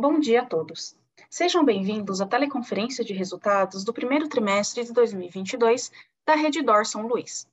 [0.00, 0.96] Bom dia a todos.
[1.28, 5.92] Sejam bem-vindos à teleconferência de resultados do primeiro trimestre de 2022
[6.24, 7.46] da Rede Dor São Luís.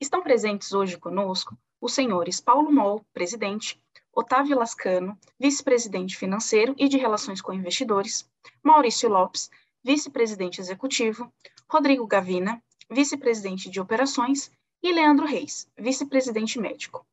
[0.00, 3.82] Estão presentes hoje conosco os senhores Paulo Moll, presidente,
[4.14, 8.24] Otávio Lascano, vice-presidente financeiro e de relações com investidores,
[8.62, 9.50] Maurício Lopes,
[9.82, 11.28] vice-presidente executivo,
[11.68, 14.48] Rodrigo Gavina, vice-presidente de operações,
[14.80, 17.04] e Leandro Reis, vice-presidente médico.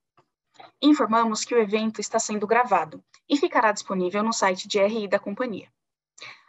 [0.82, 5.20] Informamos que o evento está sendo gravado e ficará disponível no site de RI da
[5.20, 5.72] companhia.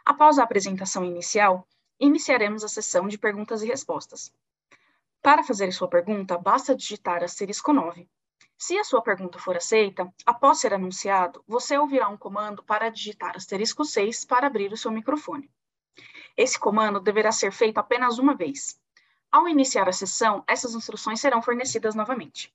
[0.03, 1.67] Após a apresentação inicial,
[1.99, 4.33] iniciaremos a sessão de perguntas e respostas.
[5.21, 8.09] Para fazer sua pergunta, basta digitar asterisco 9.
[8.57, 13.35] Se a sua pergunta for aceita, após ser anunciado, você ouvirá um comando para digitar
[13.35, 15.47] asterisco 6 para abrir o seu microfone.
[16.35, 18.79] Esse comando deverá ser feito apenas uma vez.
[19.31, 22.51] Ao iniciar a sessão, essas instruções serão fornecidas novamente.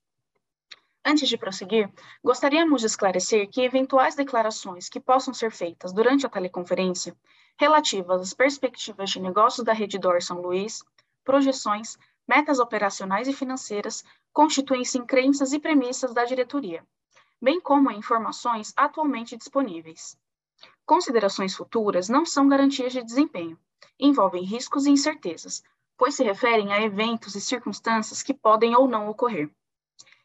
[1.05, 1.89] Antes de prosseguir,
[2.23, 7.15] gostaríamos de esclarecer que eventuais declarações que possam ser feitas durante a teleconferência,
[7.57, 10.83] relativas às perspectivas de negócios da Rede Dor São Luís,
[11.23, 16.85] projeções, metas operacionais e financeiras, constituem-se em crenças e premissas da diretoria,
[17.41, 20.17] bem como em informações atualmente disponíveis.
[20.85, 23.57] Considerações futuras não são garantias de desempenho,
[23.97, 25.63] envolvem riscos e incertezas,
[25.97, 29.49] pois se referem a eventos e circunstâncias que podem ou não ocorrer.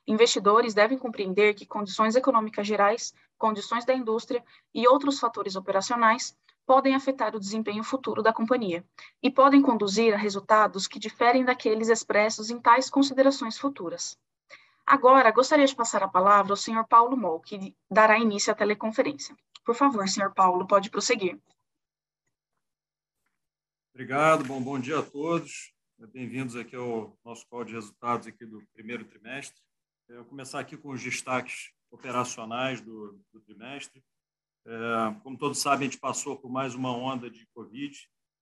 [0.07, 6.95] Investidores devem compreender que condições econômicas gerais, condições da indústria e outros fatores operacionais podem
[6.95, 8.85] afetar o desempenho futuro da companhia
[9.23, 14.19] e podem conduzir a resultados que diferem daqueles expressos em tais considerações futuras.
[14.87, 16.87] Agora, gostaria de passar a palavra ao Sr.
[16.87, 19.35] Paulo Moll, que dará início à teleconferência.
[19.65, 20.33] Por favor, Sr.
[20.35, 21.41] Paulo, pode prosseguir.
[23.95, 25.73] Obrigado, bom, bom dia a todos.
[26.13, 29.63] Bem-vindos aqui ao nosso call de resultados aqui do primeiro trimestre.
[30.07, 34.05] Eu vou começar aqui com os destaques operacionais do, do trimestre.
[34.67, 37.99] É, como todos sabem, a gente passou por mais uma onda de Covid,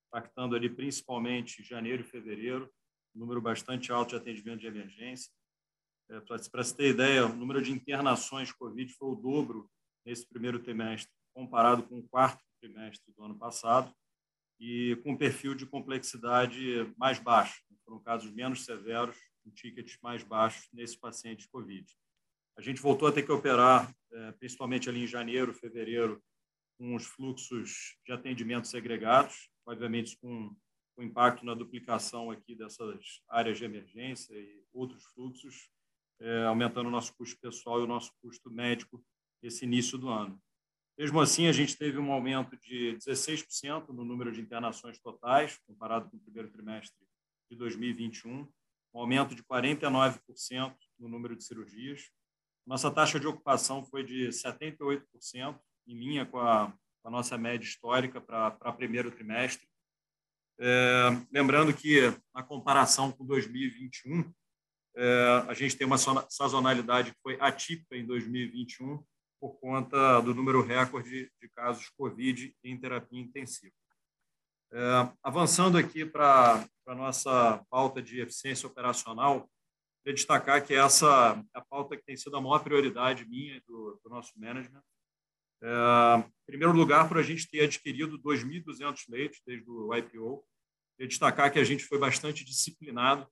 [0.08, 2.68] impactando ali principalmente janeiro e fevereiro,
[3.14, 5.30] um número bastante alto de atendimento de emergência.
[6.10, 6.20] É,
[6.50, 9.70] Para se ter ideia, o número de internações Covid foi o dobro
[10.04, 13.94] nesse primeiro trimestre, comparado com o quarto trimestre do ano passado,
[14.58, 17.62] e com um perfil de complexidade mais baixo.
[17.84, 21.86] Foram casos menos severos com tickets mais baixos nesses pacientes COVID.
[22.56, 26.22] A gente voltou a ter que operar, é, principalmente ali em janeiro, fevereiro,
[26.78, 30.54] com os fluxos de atendimento segregados, obviamente com
[30.96, 35.70] o impacto na duplicação aqui dessas áreas de emergência e outros fluxos,
[36.20, 39.02] é, aumentando o nosso custo pessoal e o nosso custo médico
[39.42, 40.40] esse início do ano.
[40.96, 46.08] Mesmo assim, a gente teve um aumento de 16% no número de internações totais, comparado
[46.10, 47.04] com o primeiro trimestre
[47.50, 48.46] de 2021,
[48.94, 52.10] um aumento de 49% no número de cirurgias.
[52.66, 56.72] Nossa taxa de ocupação foi de 78%, em linha com a,
[57.02, 59.66] com a nossa média histórica para primeiro trimestre.
[60.60, 64.32] É, lembrando que, na comparação com 2021,
[64.94, 69.02] é, a gente tem uma sazonalidade que foi atípica em 2021
[69.40, 73.74] por conta do número recorde de casos Covid em terapia intensiva.
[74.74, 79.46] É, avançando aqui para a nossa pauta de eficiência operacional,
[80.02, 83.60] queria destacar que essa é a pauta que tem sido a maior prioridade minha e
[83.60, 84.82] do, do nosso management.
[85.62, 90.42] É, em primeiro lugar, por a gente ter adquirido 2.200 leitos desde o IPO.
[90.96, 93.28] Queria destacar que a gente foi bastante disciplinado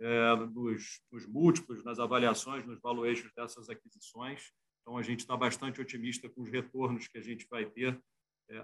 [0.00, 4.52] é, nos, nos múltiplos, nas avaliações, nos valuations dessas aquisições.
[4.80, 8.00] Então, a gente está bastante otimista com os retornos que a gente vai ter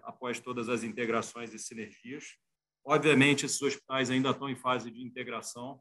[0.03, 2.37] após todas as integrações e sinergias.
[2.85, 5.81] Obviamente, esses hospitais ainda estão em fase de integração,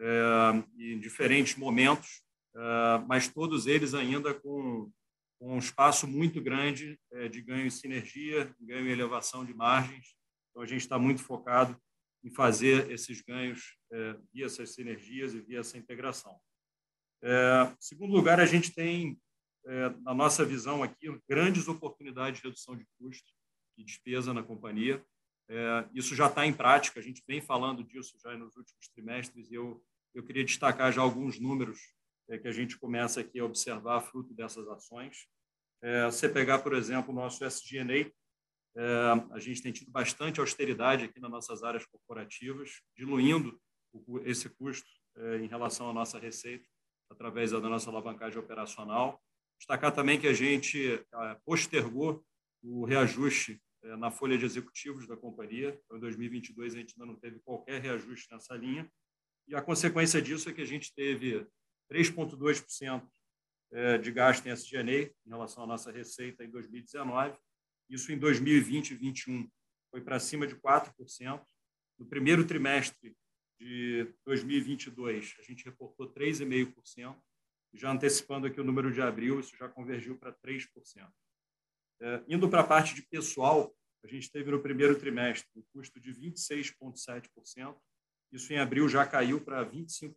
[0.00, 2.22] é, em diferentes momentos,
[2.54, 2.60] é,
[3.06, 4.90] mas todos eles ainda com,
[5.42, 10.14] um espaço muito grande é, de ganho em sinergia, ganho em elevação de margens.
[10.50, 11.80] Então, a gente está muito focado
[12.22, 16.38] em fazer esses ganhos é, via essas sinergias e via essa integração.
[17.22, 19.18] É, em segundo lugar, a gente tem,
[20.02, 23.32] na nossa visão aqui, grandes oportunidades de redução de custos
[23.80, 25.04] e despesa na companhia.
[25.48, 29.50] É, isso já está em prática, a gente vem falando disso já nos últimos trimestres
[29.50, 29.82] e eu,
[30.14, 31.80] eu queria destacar já alguns números
[32.28, 35.26] é, que a gente começa aqui a observar fruto dessas ações.
[35.82, 38.10] É, você pegar, por exemplo, o nosso SG&A,
[38.76, 38.82] é,
[39.32, 43.60] a gente tem tido bastante austeridade aqui nas nossas áreas corporativas, diluindo
[43.92, 46.68] o, esse custo é, em relação à nossa receita
[47.10, 49.20] através da nossa alavancagem operacional.
[49.58, 52.24] Destacar também que a gente é, postergou
[52.62, 55.78] o reajuste na folha de executivos da companhia.
[55.84, 58.90] Então, em 2022, a gente ainda não teve qualquer reajuste nessa linha.
[59.48, 61.46] E a consequência disso é que a gente teve
[61.90, 63.08] 3,2%
[63.72, 67.38] é, de gasto em SG&A em relação à nossa receita em 2019
[67.88, 69.50] Isso em 2020 e 2021
[69.90, 71.44] foi para cima de 4%.
[71.98, 73.16] No primeiro trimestre
[73.58, 77.16] de 2022, a gente reportou 3,5%.
[77.74, 80.66] Já antecipando aqui o número de abril, isso já convergiu para 3%.
[82.02, 86.00] É, indo para a parte de pessoal, a gente teve no primeiro trimestre um custo
[86.00, 87.76] de 26,7%.
[88.32, 90.14] Isso em abril já caiu para 25%,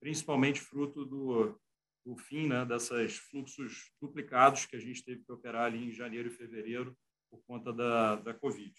[0.00, 1.60] principalmente fruto do,
[2.06, 6.28] do fim né, desses fluxos duplicados que a gente teve que operar ali em janeiro
[6.28, 6.96] e fevereiro
[7.30, 8.74] por conta da, da Covid.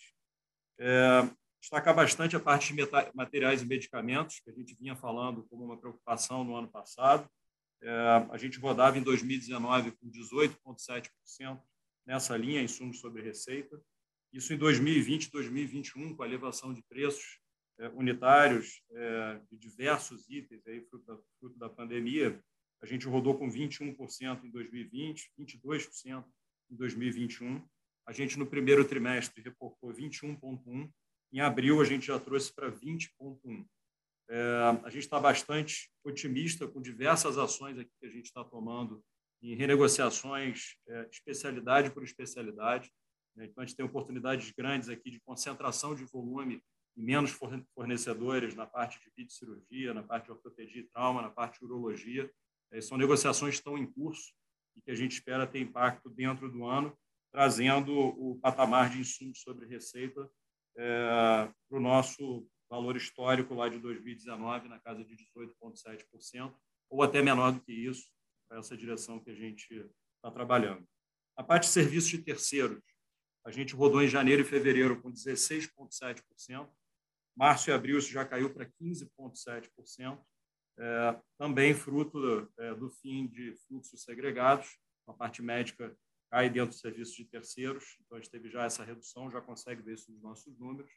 [0.80, 1.30] É,
[1.62, 5.78] destacar bastante a parte de materiais e medicamentos, que a gente vinha falando como uma
[5.78, 7.30] preocupação no ano passado.
[7.82, 7.90] É,
[8.32, 11.62] a gente rodava em 2019 com 18,7%
[12.06, 13.82] nessa linha, insumos sobre receita.
[14.32, 17.40] Isso em 2020 2021, com a elevação de preços
[17.80, 22.40] é, unitários é, de diversos itens, aí, fruto, da, fruto da pandemia,
[22.82, 26.26] a gente rodou com 21% em 2020, 22%
[26.70, 27.66] em 2021.
[28.06, 30.90] A gente, no primeiro trimestre, reportou 21,1%.
[31.32, 33.66] Em abril, a gente já trouxe para 20,1%.
[34.32, 34.42] É,
[34.84, 39.04] a gente está bastante otimista com diversas ações aqui que a gente está tomando
[39.42, 42.92] em renegociações, é, especialidade por especialidade.
[43.36, 43.46] Né?
[43.46, 46.62] Então, a gente tem oportunidades grandes aqui de concentração de volume
[46.98, 47.32] e menos
[47.74, 52.30] fornecedores na parte de cirurgia, na parte de ortopedia e trauma, na parte de urologia.
[52.72, 54.34] É, são negociações que estão em curso
[54.76, 56.98] e que a gente espera ter impacto dentro do ano,
[57.32, 60.30] trazendo o patamar de insumos sobre receita
[60.78, 66.54] é, para o nosso valor histórico lá de 2019, na casa de 18,7%,
[66.90, 68.10] ou até menor do que isso,
[68.50, 69.74] para essa direção que a gente
[70.16, 70.86] está trabalhando.
[71.38, 72.82] A parte de serviços de terceiros,
[73.46, 76.70] a gente rodou em janeiro e fevereiro com 16,7%.
[77.38, 80.22] Março e abril isso já caiu para 15,7%.
[80.78, 84.78] É, também fruto é, do fim de fluxos segregados.
[85.08, 85.96] A parte médica
[86.30, 87.98] cai dentro dos serviços de terceiros.
[88.02, 90.92] Então, a gente teve já essa redução, já consegue ver isso nos nossos números.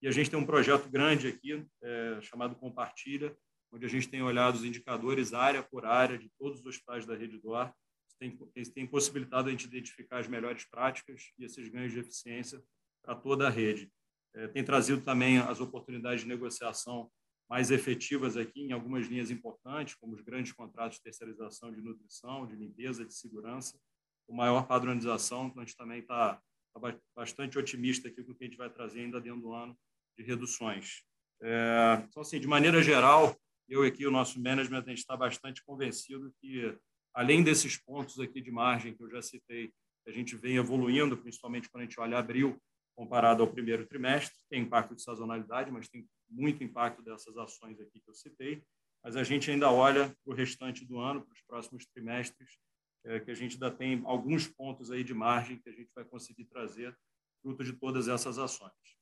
[0.00, 3.36] E a gente tem um projeto grande aqui, é, chamado Compartilha,
[3.72, 7.14] onde a gente tem olhado os indicadores área por área de todos os hospitais da
[7.14, 7.72] rede DOR
[8.18, 8.36] tem,
[8.74, 12.62] tem possibilitado a gente identificar as melhores práticas e esses ganhos de eficiência
[13.02, 13.90] para toda a rede.
[14.34, 17.10] É, tem trazido também as oportunidades de negociação
[17.48, 22.46] mais efetivas aqui em algumas linhas importantes, como os grandes contratos de terceirização de nutrição,
[22.46, 23.78] de limpeza, de segurança,
[24.26, 25.46] com maior padronização.
[25.46, 26.40] Então, a gente também está
[26.74, 29.78] tá bastante otimista aqui com o que a gente vai trazer ainda dentro do ano
[30.18, 31.02] de reduções.
[31.40, 33.34] É, então, assim, de maneira geral,
[33.68, 36.76] eu aqui, o nosso management, a gente está bastante convencido que
[37.14, 39.72] além desses pontos aqui de margem que eu já citei,
[40.06, 42.60] a gente vem evoluindo, principalmente quando a gente olha abril
[42.96, 48.00] comparado ao primeiro trimestre, tem impacto de sazonalidade, mas tem muito impacto dessas ações aqui
[48.00, 48.62] que eu citei,
[49.04, 52.58] mas a gente ainda olha para o restante do ano, para os próximos trimestres,
[53.04, 56.04] é, que a gente ainda tem alguns pontos aí de margem que a gente vai
[56.04, 56.96] conseguir trazer
[57.40, 58.97] fruto de todas essas ações.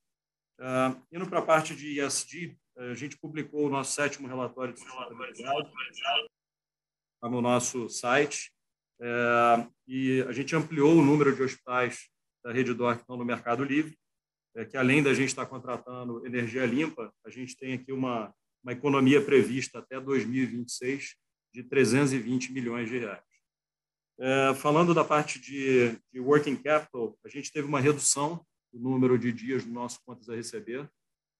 [0.59, 4.79] Uh, indo para a parte de ESG, a gente publicou o nosso sétimo relatório de
[4.79, 5.69] sustentabilidade,
[7.19, 8.51] Tá no nosso site.
[8.99, 12.09] É, e a gente ampliou o número de hospitais
[12.43, 13.97] da rede DOR que estão no Mercado Livre,
[14.55, 18.33] é, que além da gente estar contratando energia limpa, a gente tem aqui uma,
[18.63, 21.15] uma economia prevista até 2026
[21.53, 23.23] de 320 milhões de reais.
[24.19, 29.17] É, falando da parte de, de, working capital, a gente teve uma redução do número
[29.17, 30.89] de dias no nosso contas a receber.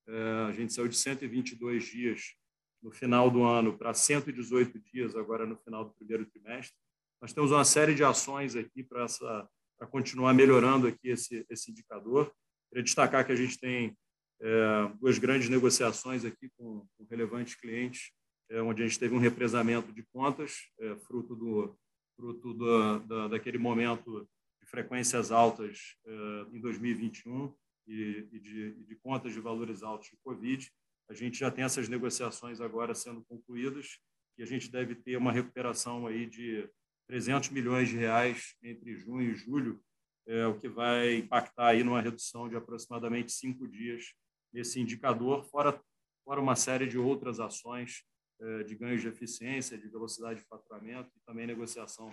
[0.07, 2.35] É, a gente saiu de 122 dias
[2.81, 6.77] no final do ano para 118 dias agora no final do primeiro trimestre.
[7.21, 11.71] Nós temos uma série de ações aqui para essa para continuar melhorando aqui esse esse
[11.71, 12.31] indicador.
[12.69, 13.95] Queria destacar que a gente tem
[14.41, 18.11] é, duas grandes negociações aqui com, com relevantes clientes,
[18.49, 21.77] é, onde a gente teve um represamento de contas, é, fruto do
[22.15, 24.27] fruto do, da, daquele momento
[24.69, 26.11] frequências altas é,
[26.51, 27.53] em 2021
[27.87, 30.69] e, e, de, e de contas de valores altos de Covid.
[31.09, 33.99] A gente já tem essas negociações agora sendo concluídas
[34.37, 36.69] e a gente deve ter uma recuperação aí de
[37.07, 39.81] 300 milhões de reais entre junho e julho,
[40.27, 44.13] é, o que vai impactar aí numa redução de aproximadamente cinco dias
[44.53, 45.81] nesse indicador, fora,
[46.25, 48.03] fora uma série de outras ações
[48.39, 52.11] é, de ganhos de eficiência, de velocidade de faturamento e também negociação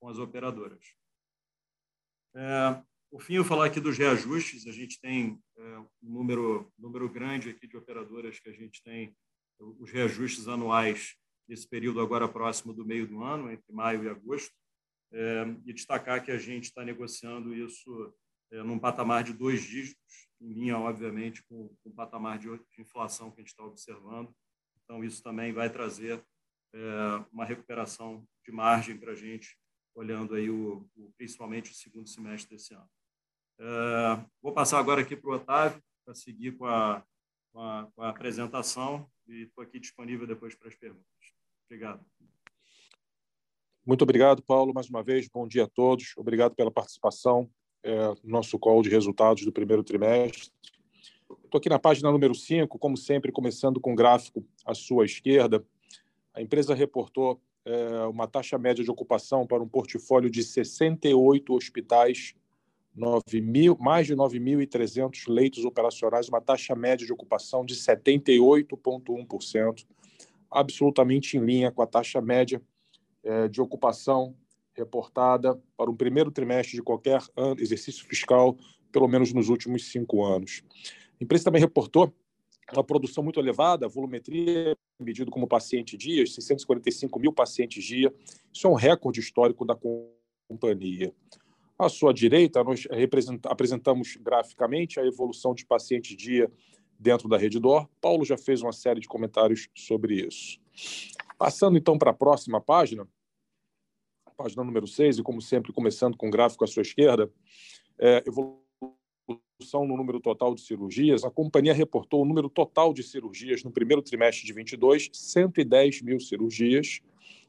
[0.00, 0.84] com as operadoras.
[2.34, 4.66] É, por fim, eu falar aqui dos reajustes.
[4.66, 9.16] A gente tem é, um número, número grande aqui de operadoras que a gente tem
[9.58, 11.16] os reajustes anuais
[11.48, 14.52] nesse período agora próximo do meio do ano, entre maio e agosto,
[15.12, 18.12] é, e destacar que a gente está negociando isso
[18.52, 22.82] é, num patamar de dois dígitos, em linha, obviamente, com, com o patamar de, de
[22.82, 24.34] inflação que a gente está observando.
[24.84, 26.22] Então, isso também vai trazer
[26.74, 29.56] é, uma recuperação de margem para a gente
[29.96, 32.88] olhando aí o, o, principalmente o segundo semestre desse ano.
[33.58, 37.02] É, vou passar agora aqui para o Otávio, para seguir com a,
[37.52, 41.06] com a, com a apresentação, e estou aqui disponível depois para as perguntas.
[41.64, 42.04] Obrigado.
[43.84, 45.28] Muito obrigado, Paulo, mais uma vez.
[45.28, 46.12] Bom dia a todos.
[46.16, 47.48] Obrigado pela participação
[47.82, 50.50] é, no nosso call de resultados do primeiro trimestre.
[51.44, 55.64] Estou aqui na página número 5, como sempre, começando com o gráfico à sua esquerda.
[56.34, 62.32] A empresa reportou é, uma taxa média de ocupação para um portfólio de 68 hospitais,
[62.94, 69.84] 9 mil, mais de 9.300 leitos operacionais, uma taxa média de ocupação de 78,1%,
[70.48, 72.62] absolutamente em linha com a taxa média
[73.24, 74.36] é, de ocupação
[74.72, 78.56] reportada para o primeiro trimestre de qualquer ano, exercício fiscal,
[78.92, 80.62] pelo menos nos últimos cinco anos.
[81.20, 82.14] A empresa também reportou
[82.72, 88.12] uma produção muito elevada, volumetria medido como paciente dia, 645 mil pacientes dia.
[88.52, 89.76] Isso é um recorde histórico da
[90.48, 91.14] companhia.
[91.78, 92.88] À sua direita, nós
[93.44, 96.50] apresentamos graficamente a evolução de pacientes dia
[96.98, 97.86] dentro da Reddor.
[98.00, 100.58] Paulo já fez uma série de comentários sobre isso.
[101.38, 103.06] Passando então para a próxima página,
[104.36, 107.30] página número 6, e como sempre, começando com o gráfico à sua esquerda,
[107.98, 108.65] é, evolução
[109.72, 114.02] no número total de cirurgias, a companhia reportou o número total de cirurgias no primeiro
[114.02, 117.00] trimestre de 22, 110 mil cirurgias.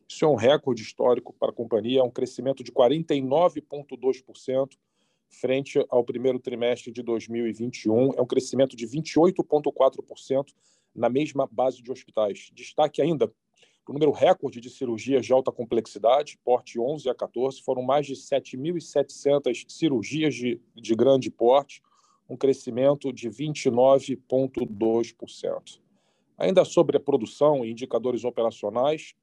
[0.07, 4.69] Isso é um recorde histórico para a companhia, é um crescimento de 49,2%
[5.29, 10.53] frente ao primeiro trimestre de 2021, é um crescimento de 28,4%
[10.95, 12.49] na mesma base de hospitais.
[12.53, 13.29] Destaque ainda
[13.85, 18.15] o número recorde de cirurgias de alta complexidade, porte 11 a 14, foram mais de
[18.15, 21.81] 7.700 cirurgias de, de grande porte,
[22.29, 25.79] um crescimento de 29,2%.
[26.37, 29.15] Ainda sobre a produção e indicadores operacionais,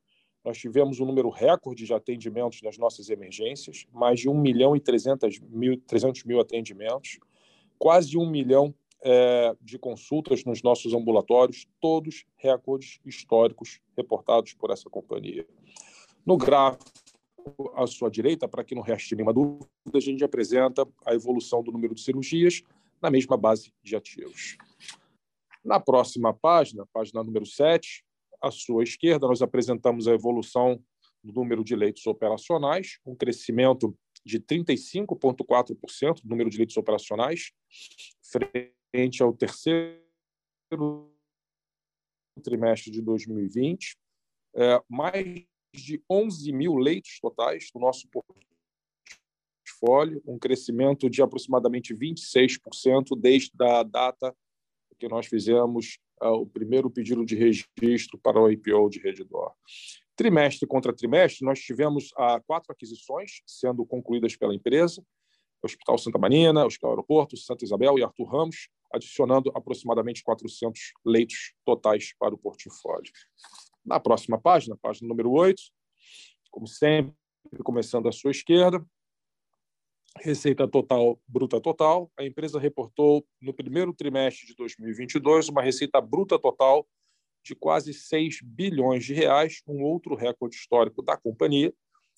[0.45, 4.81] nós tivemos um número recorde de atendimentos nas nossas emergências, mais de 1 milhão e
[4.81, 7.19] 300 mil, 300 mil atendimentos,
[7.79, 14.91] quase 1 milhão é, de consultas nos nossos ambulatórios, todos recordes históricos reportados por essa
[14.91, 15.47] companhia.
[16.27, 16.91] No gráfico
[17.75, 21.71] à sua direita, para que não reste nenhuma dúvida, a gente apresenta a evolução do
[21.71, 22.63] número de cirurgias
[23.05, 24.57] na mesma base de ativos.
[25.63, 28.03] Na próxima página, página número 7,
[28.43, 30.83] à sua esquerda, nós apresentamos a evolução
[31.23, 33.95] do número de leitos operacionais, um crescimento
[34.25, 37.53] de 35,4% do número de leitos operacionais,
[38.23, 40.03] frente ao terceiro
[42.43, 43.99] trimestre de 2020,
[44.57, 45.45] é, mais
[45.75, 48.09] de 11 mil leitos totais do nosso
[49.85, 54.35] portfólio, um crescimento de aproximadamente 26% desde a data
[54.99, 59.53] que nós fizemos uh, o primeiro pedido de registro para o IPO de Redditor.
[60.17, 65.05] Trimestre contra trimestre, nós tivemos uh, quatro aquisições sendo concluídas pela empresa,
[65.63, 72.15] Hospital Santa Marina, Hospital Aeroporto, Santa Isabel e Arthur Ramos, adicionando aproximadamente 400 leitos totais
[72.19, 73.11] para o portfólio.
[73.85, 75.61] Na próxima página, página número 8,
[76.51, 77.15] como sempre,
[77.65, 78.85] começando à sua esquerda,
[80.21, 86.39] receita total bruta total, a empresa reportou no primeiro trimestre de 2022 uma receita bruta
[86.39, 86.87] total
[87.45, 91.75] de quase 6 bilhões de reais, um outro recorde histórico da companhia,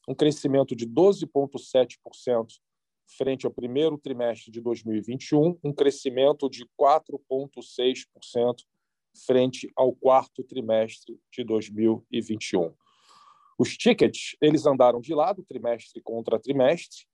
[0.08, 2.46] um crescimento de 12,7%
[3.16, 8.64] frente ao primeiro trimestre de 2021, um crescimento de 4,6%
[9.26, 12.72] frente ao quarto trimestre de 2021.
[13.58, 17.06] Os tickets eles andaram de lado trimestre contra trimestre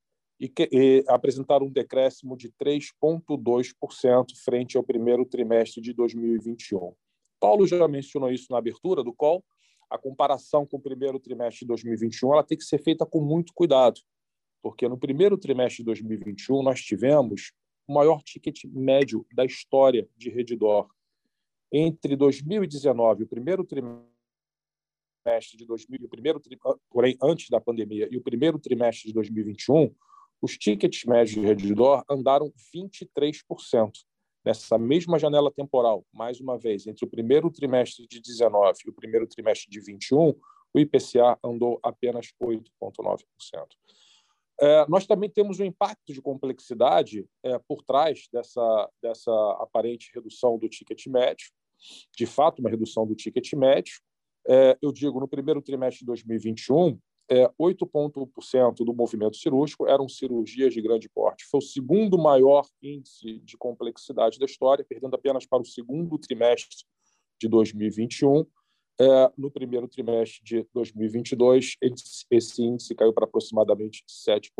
[0.42, 6.92] e, que, e apresentaram um decréscimo de 3,2% frente ao primeiro trimestre de 2021.
[7.38, 9.44] Paulo já mencionou isso na abertura do call.
[9.88, 13.52] A comparação com o primeiro trimestre de 2021 ela tem que ser feita com muito
[13.54, 14.00] cuidado,
[14.60, 17.52] porque no primeiro trimestre de 2021 nós tivemos
[17.86, 20.88] o maior ticket médio da história de Redditor.
[21.72, 24.02] Entre 2019, o primeiro trimestre
[25.56, 26.40] de 2000, o primeiro
[26.90, 29.94] porém antes da pandemia e o primeiro trimestre de 2021,
[30.42, 33.92] os tickets médios de Redditor andaram 23%.
[34.44, 38.92] Nessa mesma janela temporal, mais uma vez, entre o primeiro trimestre de 19 e o
[38.92, 40.34] primeiro trimestre de 21,
[40.74, 43.22] o IPCA andou apenas 8,9%.
[44.60, 50.58] É, nós também temos um impacto de complexidade é, por trás dessa, dessa aparente redução
[50.58, 51.46] do ticket médio,
[52.16, 53.94] de fato, uma redução do ticket médio.
[54.48, 56.98] É, eu digo, no primeiro trimestre de 2021,
[57.32, 61.46] é, 8,1% do movimento cirúrgico eram cirurgias de grande porte.
[61.46, 66.84] Foi o segundo maior índice de complexidade da história, perdendo apenas para o segundo trimestre
[67.40, 68.44] de 2021,
[69.00, 71.76] é, no primeiro trimestre de 2022,
[72.30, 74.50] esse índice caiu para aproximadamente 7%.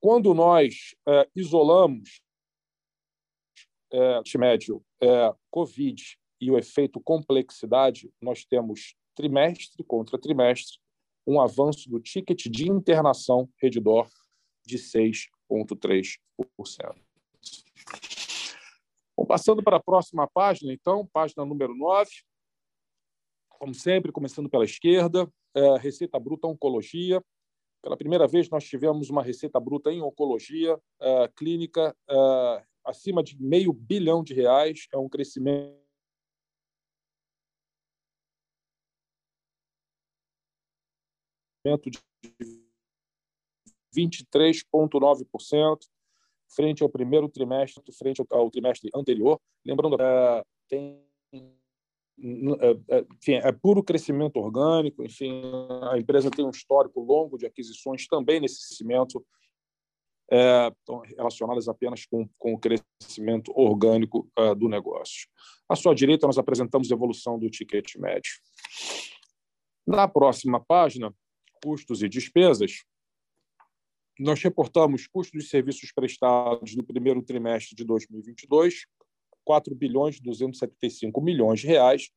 [0.00, 2.22] Quando nós é, isolamos
[3.92, 10.78] é, médio, é, Covid e o efeito complexidade, nós temos trimestre contra trimestre
[11.26, 14.08] um avanço do ticket de internação Redditor
[14.66, 16.18] de 6,3%.
[19.16, 22.10] Bom, passando para a próxima página, então, página número 9.
[23.50, 27.22] Como sempre, começando pela esquerda, é, receita bruta oncologia.
[27.82, 33.40] Pela primeira vez, nós tivemos uma receita bruta em oncologia é, clínica é, acima de
[33.40, 34.86] meio bilhão de reais.
[34.92, 35.78] É um crescimento
[41.78, 41.98] de
[43.94, 45.78] 23,9%
[46.48, 49.40] frente ao primeiro trimestre, frente ao trimestre anterior.
[49.64, 51.00] Lembrando, é, tem
[52.22, 55.42] é, é, enfim, é puro crescimento orgânico, enfim,
[55.90, 59.24] a empresa tem um histórico longo de aquisições também nesse crescimento,
[60.30, 60.70] é,
[61.16, 65.28] relacionadas apenas com, com o crescimento orgânico é, do negócio.
[65.66, 68.32] À sua direita, nós apresentamos a evolução do ticket médio.
[69.86, 71.14] Na próxima página,
[71.62, 72.84] custos e despesas,
[74.18, 78.86] nós reportamos custos de serviços prestados no primeiro trimestre de 2022,
[79.44, 82.10] 4 bilhões 275 milhões de reais,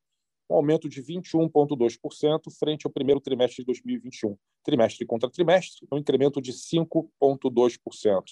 [0.50, 4.38] um aumento de 21,2% frente ao primeiro trimestre de 2021.
[4.64, 8.24] Trimestre contra trimestre, um incremento de 5,2%.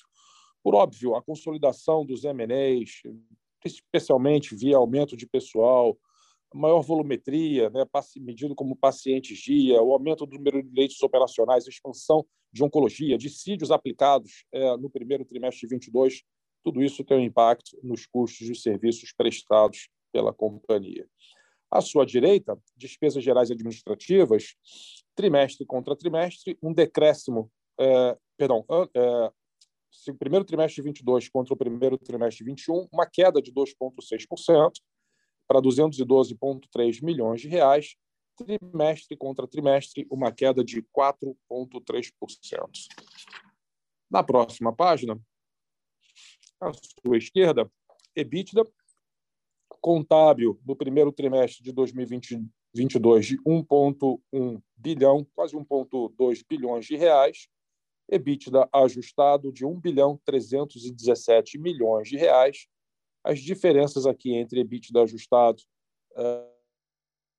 [0.63, 3.01] Por óbvio, a consolidação dos M&As,
[3.65, 5.97] especialmente via aumento de pessoal,
[6.53, 7.85] maior volumetria, né,
[8.17, 13.71] medido como pacientes dia, o aumento do número de leitos operacionais, expansão de oncologia, dissídios
[13.71, 16.23] aplicados é, no primeiro trimestre de 22,
[16.63, 21.07] tudo isso tem um impacto nos custos de serviços prestados pela companhia.
[21.69, 24.55] À sua direita, despesas gerais administrativas,
[25.15, 29.31] trimestre contra trimestre, um decréscimo, é, perdão, é,
[30.19, 34.71] primeiro trimestre de 22 contra o primeiro trimestre de 21, uma queda de 2,6%,
[35.51, 37.97] para 212,3 milhões de reais,
[38.37, 42.09] trimestre contra trimestre, uma queda de 4,3%.
[44.09, 45.19] Na próxima página,
[46.57, 47.69] à sua esquerda,
[48.15, 48.65] EBITDA
[49.81, 57.49] contábil do primeiro trimestre de 2022 de 1,1 bilhão, quase 1,2 bilhões de reais,
[58.09, 62.67] EBITDA ajustado de 1 bilhão 317 milhões de reais,
[63.23, 65.61] as diferenças aqui entre EBITDA ajustado
[66.15, 66.47] uh,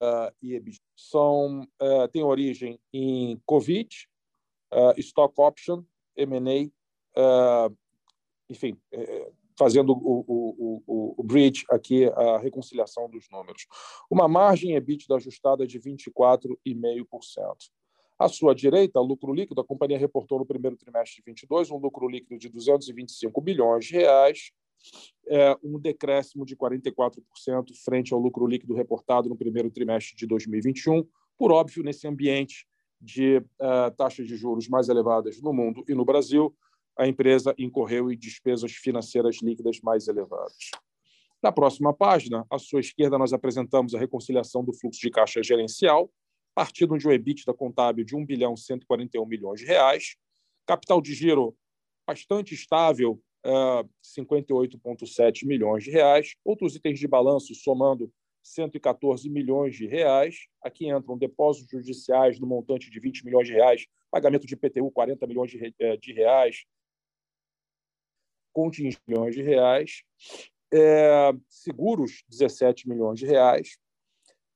[0.03, 4.09] uh, e EBITDA são, uh, têm origem em Covid,
[4.97, 5.85] stock option,
[6.17, 6.71] M&A,
[8.49, 8.81] enfim,
[9.59, 13.67] fazendo o, o, o, o, bridge aqui, a reconciliação dos números.
[14.11, 17.71] Uma margem EBITDA ajustada de 24,5%.
[18.19, 22.09] À sua direita, lucro líquido, a companhia reportou no primeiro trimestre de 22 um lucro
[22.09, 24.53] líquido de 225 bilhões de reais,
[25.27, 27.21] é, um decréscimo de 44%
[27.85, 31.07] frente ao lucro líquido reportado no primeiro trimestre de 2021,
[31.39, 32.67] por óbvio, nesse ambiente
[33.01, 36.55] de uh, taxas de juros mais elevadas no mundo e no Brasil,
[36.97, 40.71] a empresa incorreu em despesas financeiras líquidas mais elevadas.
[41.43, 46.13] Na próxima página, à sua esquerda, nós apresentamos a reconciliação do fluxo de caixa gerencial,
[46.55, 50.17] partindo de um EBITDA contábil de 1 bilhão 141 milhões de reais,
[50.65, 51.57] capital de giro
[52.07, 56.35] bastante estável 58,7 milhões de reais.
[56.45, 60.47] Outros itens de balanço somando 114 milhões de reais.
[60.63, 65.27] Aqui entram depósitos judiciais no montante de 20 milhões de reais, pagamento de IPTU 40
[65.27, 66.65] milhões de, eh, reais,
[68.53, 70.03] contingentes milhões de reais,
[70.73, 73.79] é, seguros 17 milhões de reais.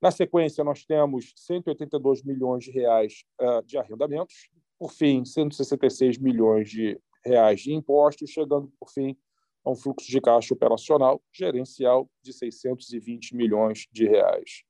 [0.00, 4.50] Na sequência, nós temos 182 milhões de reais uh, de arrendamentos.
[4.78, 9.16] Por fim, 166 milhões de reais de impostos, chegando, por fim,
[9.64, 14.62] a um fluxo de caixa operacional gerencial de 620 milhões de reais.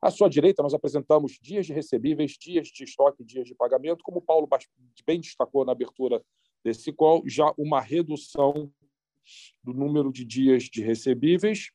[0.00, 4.18] À sua direita, nós apresentamos dias de recebíveis, dias de estoque, dias de pagamento, como
[4.18, 4.48] o Paulo
[5.04, 6.22] bem destacou na abertura
[6.62, 8.70] desse call, já uma redução
[9.64, 11.70] do número de dias de recebíveis.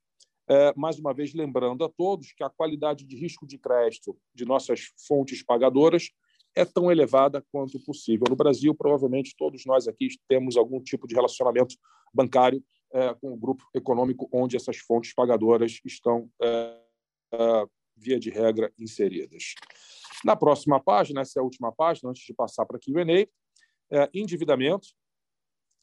[0.48, 4.46] É, mais uma vez, lembrando a todos que a qualidade de risco de crédito de
[4.46, 6.10] nossas fontes pagadoras
[6.56, 8.26] é tão elevada quanto possível.
[8.30, 11.76] No Brasil, provavelmente todos nós aqui temos algum tipo de relacionamento
[12.14, 16.78] bancário é, com o grupo econômico onde essas fontes pagadoras estão, é,
[17.34, 19.56] é, via de regra, inseridas.
[20.26, 23.28] Na próxima página, essa é a última página, antes de passar para a Q&A,
[23.92, 24.88] é, endividamento.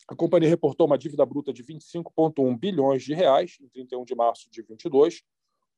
[0.09, 4.51] A companhia reportou uma dívida bruta de 25,1 bilhões de reais em 31 de março
[4.51, 5.23] de 22,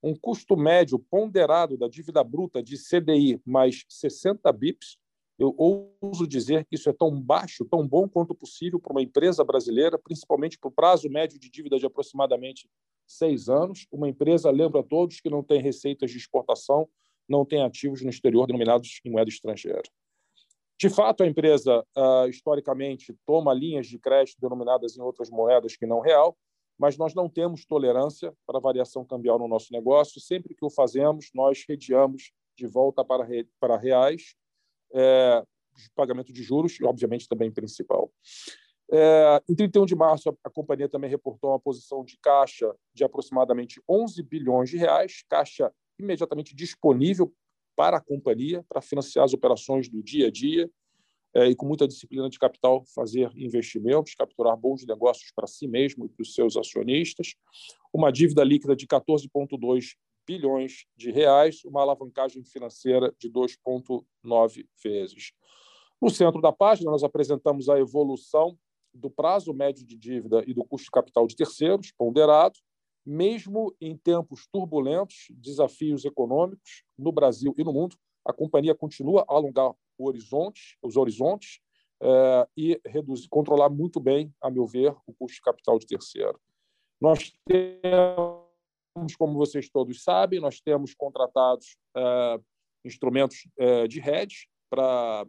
[0.03, 4.99] um custo médio ponderado da dívida bruta de CDI mais 60 bips
[5.39, 9.43] Eu ouso dizer que isso é tão baixo, tão bom quanto possível para uma empresa
[9.43, 12.69] brasileira, principalmente para o prazo médio de dívida de aproximadamente
[13.07, 13.87] seis anos.
[13.91, 16.89] Uma empresa, lembra a todos, que não tem receitas de exportação,
[17.29, 19.83] não tem ativos no exterior denominados em moeda estrangeira.
[20.79, 25.87] De fato, a empresa, ah, historicamente, toma linhas de crédito denominadas em outras moedas que
[25.87, 26.37] não real,
[26.81, 30.19] mas nós não temos tolerância para variação cambial no nosso negócio.
[30.19, 33.29] Sempre que o fazemos, nós rediamos de volta para,
[33.61, 34.35] para reais
[34.95, 35.45] é,
[35.95, 38.11] pagamento de juros e, obviamente, também principal.
[38.91, 43.05] É, em 31 de março, a, a, companhia também reportou uma posição de caixa de
[43.05, 47.31] aproximadamente 11 bilhões de reais, caixa imediatamente disponível
[47.77, 50.69] para a companhia para financiar as operações do dia a dia
[51.35, 56.07] é, e com muita disciplina de capital fazer investimentos, capturar bons negócios para si mesmo
[56.07, 57.35] e para os seus acionistas,
[57.93, 59.95] uma dívida líquida de 14,2
[60.27, 65.33] bilhões de reais, uma alavancagem financeira de 2,9 vezes.
[66.01, 68.57] No centro da página, nós apresentamos a evolução
[68.93, 72.59] do prazo médio de dívida e do custo de capital de terceiros, ponderado,
[73.05, 79.35] mesmo em tempos turbulentos, desafios econômicos no Brasil e no mundo, a companhia continua a
[79.35, 81.61] alongar os horizontes
[82.03, 86.41] eh, e reduzir, controlar muito bem, a meu ver, o custo de capital de terceiro.
[87.01, 92.43] Nós temos como vocês todos sabem, nós temos contratados uh,
[92.85, 95.27] instrumentos uh, de hedge para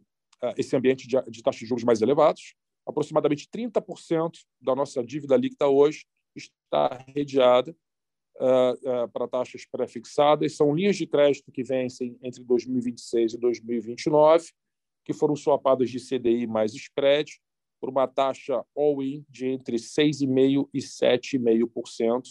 [0.58, 2.56] esse ambiente de, de taxas de juros mais elevados.
[2.86, 7.76] Aproximadamente 30% da nossa dívida líquida hoje está redeada
[9.14, 10.56] para taxas pré-fixadas.
[10.56, 14.46] São linhas de crédito que vencem entre 2026 e 2029,
[15.06, 17.40] que foram swapadas de CDI mais spread,
[17.80, 22.22] por uma taxa all-in de entre 6,5% e 7,5%,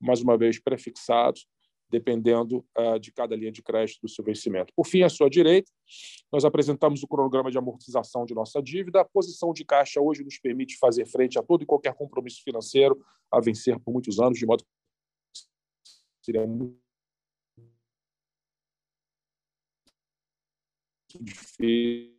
[0.00, 1.46] mais uma vez prefixados,
[1.90, 4.72] dependendo uh, de cada linha de crédito do seu vencimento.
[4.76, 5.70] Por fim, à sua direita,
[6.30, 9.00] nós apresentamos o cronograma de amortização de nossa dívida.
[9.00, 13.00] A posição de caixa hoje nos permite fazer frente a todo e qualquer compromisso financeiro
[13.32, 14.64] a vencer por muitos anos, de modo
[16.28, 16.78] seria muito
[21.20, 22.18] difícil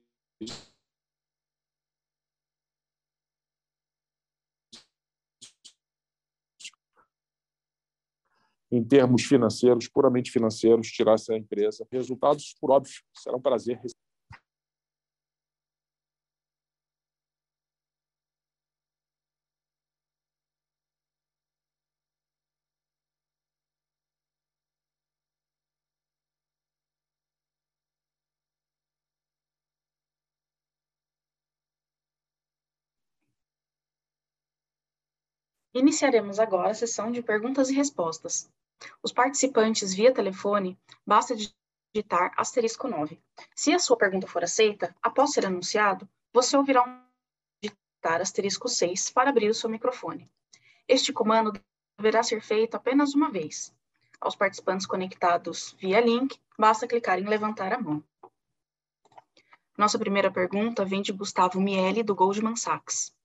[8.71, 11.87] em termos financeiros, puramente financeiros, tirar essa empresa.
[11.91, 13.79] Resultados, por óbvio, será um prazer
[35.79, 38.51] Iniciaremos agora a sessão de perguntas e respostas.
[39.01, 43.17] Os participantes via telefone, basta digitar asterisco 9.
[43.55, 47.01] Se a sua pergunta for aceita, após ser anunciado, você ouvirá um
[47.63, 50.29] digitar asterisco 6 para abrir o seu microfone.
[50.85, 51.53] Este comando
[51.97, 53.73] deverá ser feito apenas uma vez.
[54.19, 58.03] Aos participantes conectados via link, basta clicar em levantar a mão.
[59.77, 63.17] Nossa primeira pergunta vem de Gustavo Miele, do Goldman Sachs.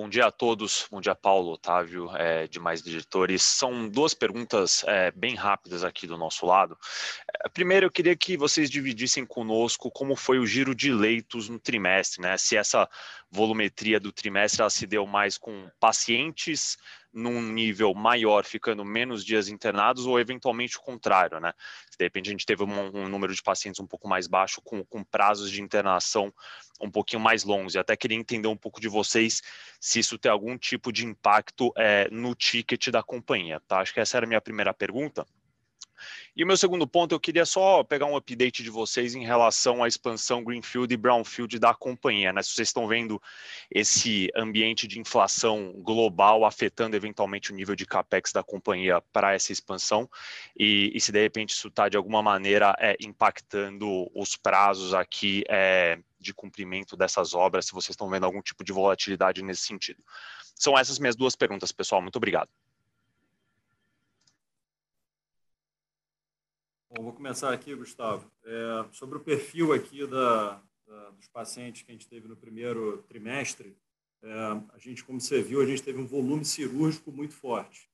[0.00, 3.42] Bom dia a todos, bom dia Paulo, Otávio, é, demais editores.
[3.42, 6.74] São duas perguntas é, bem rápidas aqui do nosso lado.
[7.44, 11.58] É, primeiro, eu queria que vocês dividissem conosco como foi o giro de leitos no
[11.58, 12.38] trimestre, né?
[12.38, 12.88] Se essa
[13.30, 16.78] volumetria do trimestre ela se deu mais com pacientes
[17.12, 21.52] num nível maior, ficando menos dias internados, ou eventualmente o contrário, né?
[22.00, 24.82] De repente a gente teve um, um número de pacientes um pouco mais baixo, com,
[24.86, 26.32] com, prazos de internação
[26.80, 27.74] um pouquinho mais longos.
[27.74, 29.42] E até queria entender um pouco de vocês
[29.78, 33.80] se isso tem algum tipo de impacto é, no ticket da companhia, tá?
[33.80, 35.26] Acho que essa era a minha primeira pergunta.
[36.36, 39.82] E o meu segundo ponto, eu queria só pegar um update de vocês em relação
[39.82, 42.32] à expansão Greenfield e Brownfield da companhia.
[42.32, 42.42] Né?
[42.42, 43.20] Se vocês estão vendo
[43.70, 49.52] esse ambiente de inflação global afetando eventualmente o nível de capex da companhia para essa
[49.52, 50.08] expansão,
[50.58, 55.44] e, e, se de repente isso está de alguma maneira é, impactando os prazos aqui
[55.48, 60.02] é, de cumprimento dessas obras, se vocês estão vendo algum tipo de volatilidade nesse sentido.
[60.54, 62.02] São essas minhas duas perguntas, pessoal.
[62.02, 62.50] Muito obrigado.
[66.92, 68.28] Bom, vou começar aqui, Gustavo.
[68.44, 73.04] É, sobre o perfil aqui da, da, dos pacientes que a gente teve no primeiro
[73.04, 73.76] trimestre,
[74.20, 74.28] é,
[74.74, 77.88] a gente, como você viu, a gente teve um volume cirúrgico muito forte.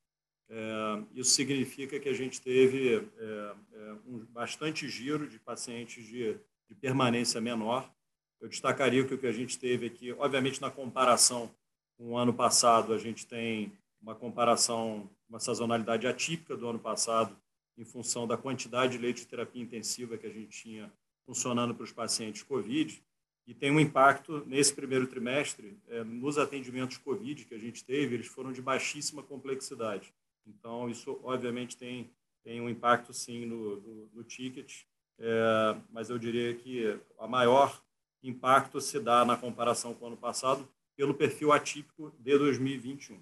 [0.48, 6.34] É, isso significa que a gente teve é, é, um bastante giro de pacientes de,
[6.66, 7.92] de permanência menor.
[8.40, 11.54] Eu destacaria que o que a gente teve aqui, obviamente, na comparação
[11.98, 17.36] com o ano passado, a gente tem uma comparação, uma sazonalidade atípica do ano passado,
[17.76, 20.92] em função da quantidade de leite de terapia intensiva que a gente tinha
[21.24, 23.02] funcionando para os pacientes COVID,
[23.46, 28.14] e tem um impacto nesse primeiro trimestre é, nos atendimentos COVID que a gente teve,
[28.14, 30.12] eles foram de baixíssima complexidade.
[30.44, 32.10] Então, isso obviamente tem,
[32.42, 34.82] tem um impacto sim no, no, no ticket,
[35.18, 37.80] é, mas eu diria que a maior
[38.22, 43.20] impacto se dá na comparação com o ano passado pelo perfil atípico de 2021.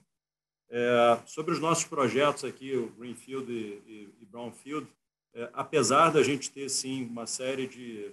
[0.76, 4.88] É, sobre os nossos projetos aqui, o Greenfield e, e, e Brownfield,
[5.32, 8.10] é, apesar da gente ter sim uma série de,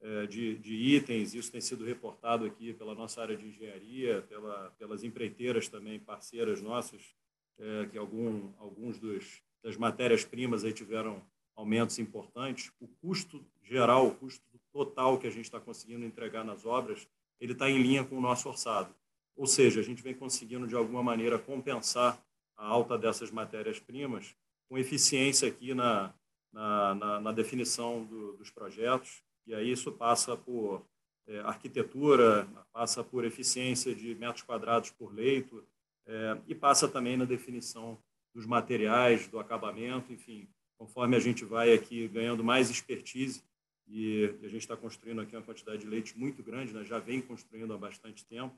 [0.00, 4.70] é, de, de, itens, isso tem sido reportado aqui pela nossa área de engenharia, pela,
[4.78, 7.02] pelas empreiteiras também parceiras nossas,
[7.58, 11.22] é, que algum, alguns dos, das matérias-primas aí tiveram
[11.54, 14.42] aumentos importantes, o custo geral, o custo
[14.72, 17.06] total que a gente está conseguindo entregar nas obras,
[17.38, 18.94] ele está em linha com o nosso orçado.
[19.38, 22.20] Ou seja, a gente vem conseguindo, de alguma maneira, compensar
[22.56, 24.34] a alta dessas matérias-primas
[24.68, 26.12] com eficiência aqui na,
[26.52, 29.22] na, na, na definição do, dos projetos.
[29.46, 30.84] E aí isso passa por
[31.28, 35.64] é, arquitetura, passa por eficiência de metros quadrados por leito
[36.04, 37.96] é, e passa também na definição
[38.34, 43.44] dos materiais, do acabamento, enfim, conforme a gente vai aqui ganhando mais expertise
[43.86, 46.84] e a gente está construindo aqui uma quantidade de leite muito grande, né?
[46.84, 48.54] já vem construindo há bastante tempo,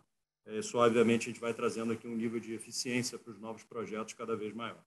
[0.47, 4.15] isso, obviamente, a gente vai trazendo aqui um nível de eficiência para os novos projetos
[4.15, 4.83] cada vez maior.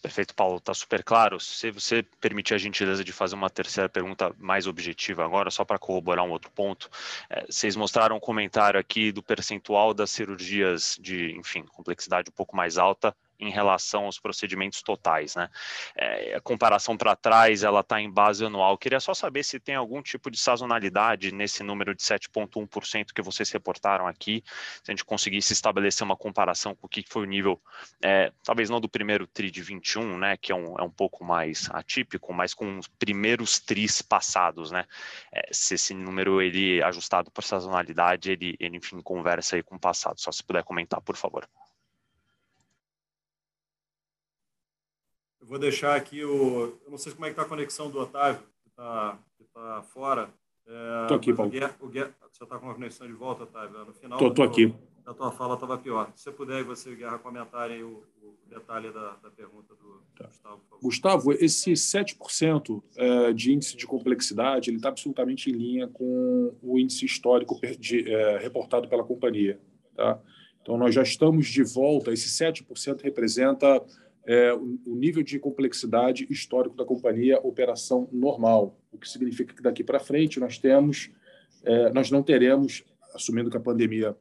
[0.00, 1.40] Perfeito, Paulo, está super claro.
[1.40, 5.78] Se você permitir a gentileza de fazer uma terceira pergunta mais objetiva agora, só para
[5.78, 6.88] corroborar um outro ponto,
[7.28, 12.56] é, vocês mostraram um comentário aqui do percentual das cirurgias de, enfim, complexidade um pouco
[12.56, 15.48] mais alta em relação aos procedimentos totais, né?
[15.96, 18.76] É, a comparação para trás, ela está em base anual.
[18.76, 23.50] Queria só saber se tem algum tipo de sazonalidade nesse número de 7,1% que vocês
[23.50, 24.42] reportaram aqui,
[24.82, 27.60] se a gente conseguisse estabelecer uma comparação com o que foi o nível,
[28.02, 31.24] é, talvez não do primeiro TRI de 21, né, que é um, é um pouco
[31.24, 34.84] mais atípico, mas com os primeiros TRIs passados, né?
[35.32, 39.80] É, se esse número, ele ajustado por sazonalidade, ele, ele, enfim, conversa aí com o
[39.80, 40.20] passado.
[40.20, 41.48] Só se puder comentar, por favor.
[45.48, 46.78] Vou deixar aqui o.
[46.84, 49.18] Eu não sei como é que está a conexão do Otávio, que está
[49.54, 50.28] tá fora.
[50.66, 51.50] Estou é, aqui, Paulo.
[51.50, 53.84] O Guerra, o Guerra, você está com a conexão de volta, Otávio?
[53.84, 54.74] No final Estou aqui.
[55.06, 56.12] A tua fala estava pior.
[56.14, 60.26] Se você puder, você, Guerra, comentarem o, o detalhe da, da pergunta do, tá.
[60.26, 60.62] Gustavo.
[60.82, 66.78] Gustavo, esse 7% é, de índice de complexidade ele está absolutamente em linha com o
[66.78, 69.58] índice histórico de, é, reportado pela companhia.
[69.96, 70.20] Tá?
[70.60, 72.12] Então, nós já estamos de volta.
[72.12, 73.82] Esse 7% representa
[74.28, 79.82] é, o nível de complexidade histórico da companhia operação normal, o que significa que daqui
[79.82, 81.10] para frente nós temos,
[81.64, 84.14] é, nós não teremos, assumindo que a pandemia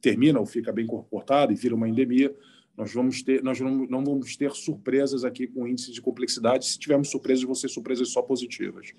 [0.00, 2.32] termina ou fica bem comportada e vira uma endemia,
[2.76, 6.64] nós vamos ter, nós não, não vamos ter surpresas aqui com índice de complexidade.
[6.64, 8.92] Se tivermos surpresas, vão ser surpresas só positivas.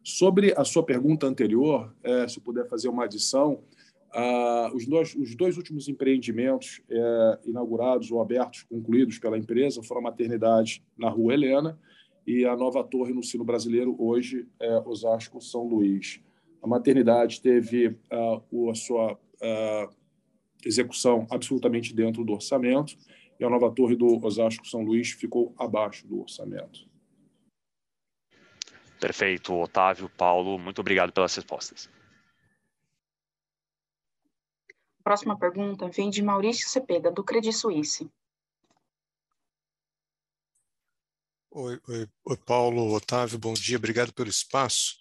[0.00, 3.64] Sobre a sua pergunta anterior, é, se puder fazer uma adição,
[4.14, 10.00] ah, os, dois, os, dois, últimos empreendimentos é, inaugurados ou abertos, concluídos pela empresa, foram
[10.00, 11.78] a maternidade na Rua Helena
[12.26, 16.20] e a nova torre no Sino Brasileiro, hoje é Osasco São Luís.
[16.62, 19.88] A maternidade teve ah, a sua ah,
[20.64, 22.96] execução absolutamente dentro do orçamento
[23.40, 26.86] e a nova torre do Osasco São Luís ficou abaixo do orçamento.
[29.00, 31.90] Perfeito, Otávio, Paulo, muito obrigado pelas respostas.
[35.02, 38.08] Próxima pergunta vem de Maurício Cepeda, do Credit Suisse.
[41.54, 44.96] Oi, oi, oi, Paulo, Otávio, bom dia, obrigado pelo espaço.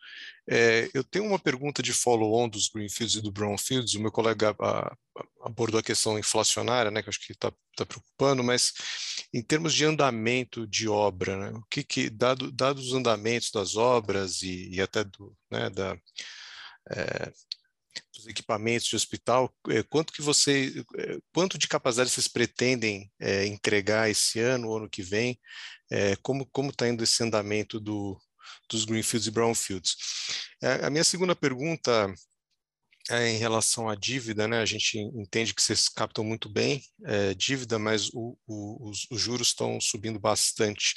[0.45, 3.93] É, eu tenho uma pergunta de follow-on dos Greenfields e do Brownfields.
[3.93, 4.97] O meu colega a, a,
[5.43, 8.73] abordou a questão inflacionária, né, que acho que está tá preocupando, mas
[9.33, 13.77] em termos de andamento de obra, né, o que, que dado, dados os andamentos das
[13.77, 15.97] obras e, e até do, né, da,
[16.89, 17.31] é,
[18.13, 23.45] dos equipamentos de hospital, é, quanto que você, é, quanto de capacidade vocês pretendem é,
[23.45, 25.39] entregar esse ano ou ano que vem?
[25.91, 28.19] É, como como está indo esse andamento do,
[28.69, 29.95] dos greenfields e brownfields?
[30.61, 32.13] É, a minha segunda pergunta
[33.09, 37.33] é, em relação à dívida, né, a gente entende que vocês captam muito bem é,
[37.33, 40.93] dívida, mas o, o, os, os, juros estão subindo bastante.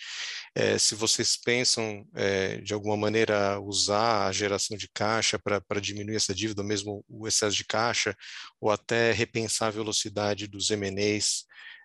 [0.54, 6.16] É, se vocês pensam, é, de alguma maneira, usar a geração de caixa para diminuir
[6.16, 8.14] essa dívida, mesmo o excesso de caixa,
[8.60, 11.44] ou até repensar a velocidade dos MNEs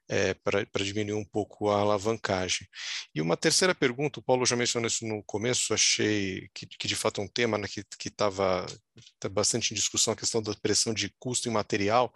[0.09, 2.67] é, para diminuir um pouco a alavancagem.
[3.13, 6.95] E uma terceira pergunta, o Paulo já mencionou isso no começo, achei que, que de
[6.95, 8.65] fato é um tema né, que estava
[9.19, 12.11] tá bastante em discussão, a questão da pressão de custo em material.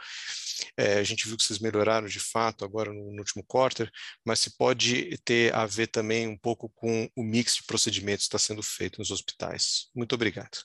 [0.76, 3.92] É, a gente viu que vocês melhoraram de fato agora no, no último quarter,
[4.26, 8.36] mas se pode ter a ver também um pouco com o mix de procedimentos que
[8.36, 9.90] está sendo feito nos hospitais.
[9.94, 10.64] Muito obrigado.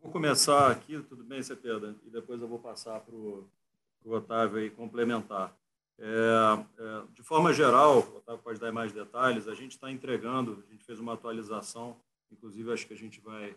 [0.00, 1.96] Vou começar aqui, tudo bem, Cepeda?
[2.06, 3.50] E depois eu vou passar para o
[4.04, 5.56] Otávio aí complementar.
[5.98, 6.04] É,
[6.78, 10.72] é, de forma geral, o Otávio pode dar mais detalhes, a gente está entregando, a
[10.72, 11.96] gente fez uma atualização,
[12.30, 13.56] inclusive acho que a gente vai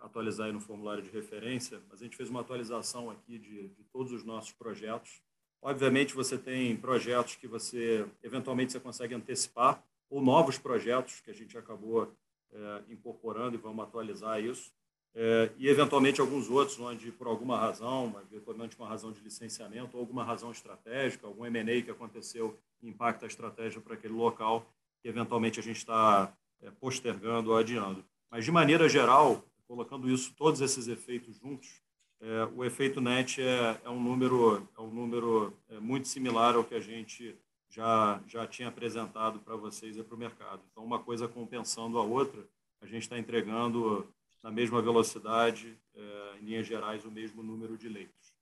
[0.00, 3.84] atualizar aí no formulário de referência, mas a gente fez uma atualização aqui de, de
[3.92, 5.20] todos os nossos projetos.
[5.60, 11.34] Obviamente, você tem projetos que você, eventualmente, você consegue antecipar, ou novos projetos que a
[11.34, 12.12] gente acabou
[12.52, 14.72] é, incorporando e vamos atualizar isso
[15.14, 20.00] é, e eventualmente alguns outros onde por alguma razão, eventualmente uma razão de licenciamento ou
[20.00, 24.66] alguma razão estratégica, algum M&A que aconteceu impacta a estratégia para aquele local
[25.02, 28.04] que eventualmente a gente está é, postergando ou adiando.
[28.30, 31.82] Mas de maneira geral, colocando isso todos esses efeitos juntos,
[32.20, 36.64] é, o efeito net é, é, um número é um número é, muito similar ao
[36.64, 37.36] que a gente
[37.68, 40.62] já já tinha apresentado para vocês e para o mercado.
[40.70, 42.46] Então uma coisa compensando a outra,
[42.80, 44.08] a gente está entregando
[44.42, 48.34] na mesma velocidade, é, em linhas gerais, o mesmo número de leitos.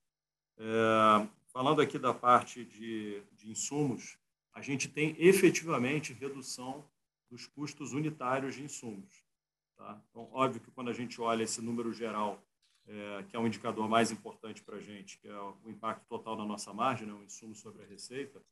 [0.56, 4.18] É, falando aqui da parte de, de insumos,
[4.52, 6.84] a gente tem efetivamente redução
[7.30, 9.22] dos custos unitários de insumos.
[9.76, 10.02] Tá?
[10.10, 12.42] Então, óbvio que quando a gente olha esse número geral,
[12.86, 16.36] é, que é um indicador mais importante para a gente, que é o impacto total
[16.36, 18.42] na nossa margem, né, o insumo sobre a receita,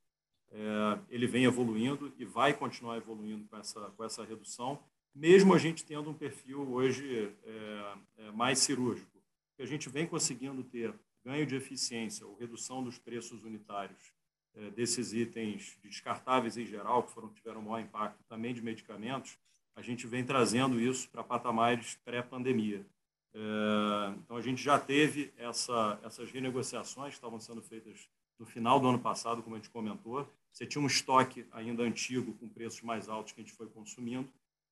[1.11, 4.83] ele vem evoluindo e vai continuar evoluindo com essa, com essa redução,
[5.18, 9.18] mesmo a gente tendo um perfil hoje é, é, mais cirúrgico.
[9.59, 14.12] a gente vem conseguindo ter ganho de eficiência ou redução dos preços unitários
[14.54, 19.37] é, desses itens descartáveis em geral, que foram tiveram maior impacto, também de medicamentos,
[19.74, 22.87] a gente vem trazendo isso para patamares pré-pandemia.
[23.35, 28.78] É, então, a gente já teve essa, essas renegociações que estavam sendo feitas no final
[28.78, 30.28] do ano passado, como a gente comentou.
[30.52, 34.28] Você tinha um estoque ainda antigo, com preços mais altos que a gente foi consumindo.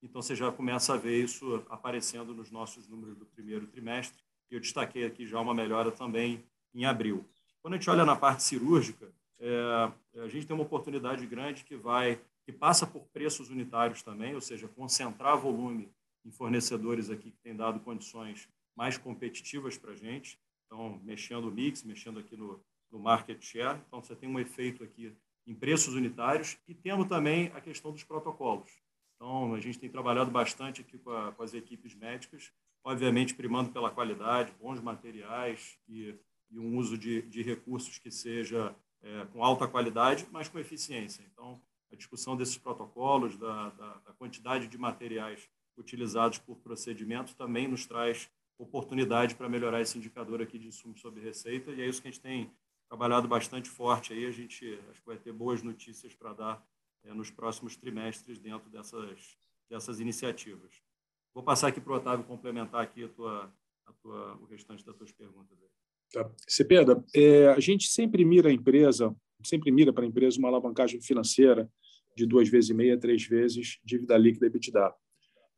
[0.08, 4.22] Então, você já começa a ver isso aparecendo nos nossos números do primeiro trimestre.
[4.48, 7.24] E eu destaquei aqui já uma melhora também em abril.
[7.60, 9.92] Quando a gente olha na parte cirúrgica, é,
[10.22, 14.40] a gente tem uma oportunidade grande que vai que passa por preços unitários também, ou
[14.40, 15.90] seja, concentrar volume
[16.24, 20.38] em fornecedores aqui que têm dado condições mais competitivas para a gente.
[20.66, 22.60] Então, mexendo o mix, mexendo aqui no,
[22.92, 23.80] no market share.
[23.88, 25.12] Então, você tem um efeito aqui
[25.44, 28.85] em preços unitários e temos também a questão dos protocolos.
[29.16, 32.52] Então, a gente tem trabalhado bastante aqui com, a, com as equipes médicas,
[32.84, 36.14] obviamente primando pela qualidade, bons materiais e,
[36.50, 41.24] e um uso de, de, recursos que seja é, com alta qualidade, mas com eficiência.
[41.32, 47.66] Então, a discussão desses protocolos, da, da, da quantidade de materiais utilizados por procedimento, também
[47.66, 52.00] nos traz oportunidade para melhorar esse indicador aqui de insumos sobre receita, e é isso
[52.00, 52.50] que a gente tem
[52.88, 54.26] trabalhado bastante forte aí.
[54.26, 56.66] A gente acho que vai ter boas notícias para dar
[57.14, 59.36] nos próximos trimestres dentro dessas,
[59.68, 60.82] dessas iniciativas.
[61.34, 63.52] Vou passar aqui para o Otávio complementar aqui a tua,
[63.86, 65.58] a tua, o restante das tuas perguntas.
[66.12, 66.30] Tá.
[66.48, 69.14] Cepeda, é, a gente sempre mira a empresa,
[69.44, 71.70] sempre mira para a empresa uma alavancagem financeira
[72.16, 74.94] de duas vezes e meia, três vezes dívida líquida e EBITDA.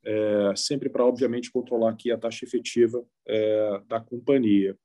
[0.04, 4.76] É, sempre para, obviamente, controlar aqui a taxa efetiva é, da companhia.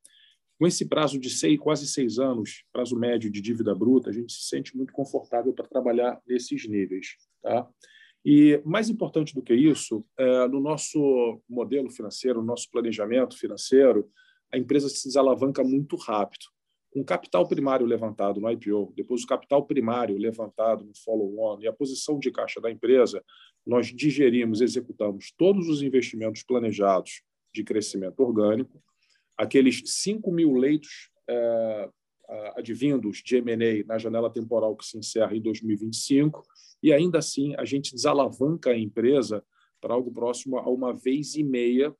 [0.60, 4.32] Com esse prazo de seis, quase seis anos, prazo médio de dívida bruta, a gente
[4.32, 7.18] se sente muito confortável para trabalhar nesses níveis.
[7.42, 7.68] Tá?
[8.26, 14.10] E mais importante do que isso, é, no nosso modelo financeiro, no nosso planejamento financeiro,
[14.54, 16.46] a empresa se desalavanca muito rápido.
[16.92, 21.74] Com capital primário levantado no IPO, depois o capital primário levantado no follow-on e a
[21.74, 23.22] posição de caixa da empresa,
[23.66, 28.82] nós digerimos, executamos todos os investimentos planejados de crescimento orgânico,
[29.38, 31.90] aqueles 5 mil leitos é,
[32.56, 36.44] advindos de M&A na janela temporal que se encerra em 2025,
[36.82, 39.44] e ainda assim a gente desalavanca a empresa
[39.80, 41.94] para algo próximo a uma vez e meia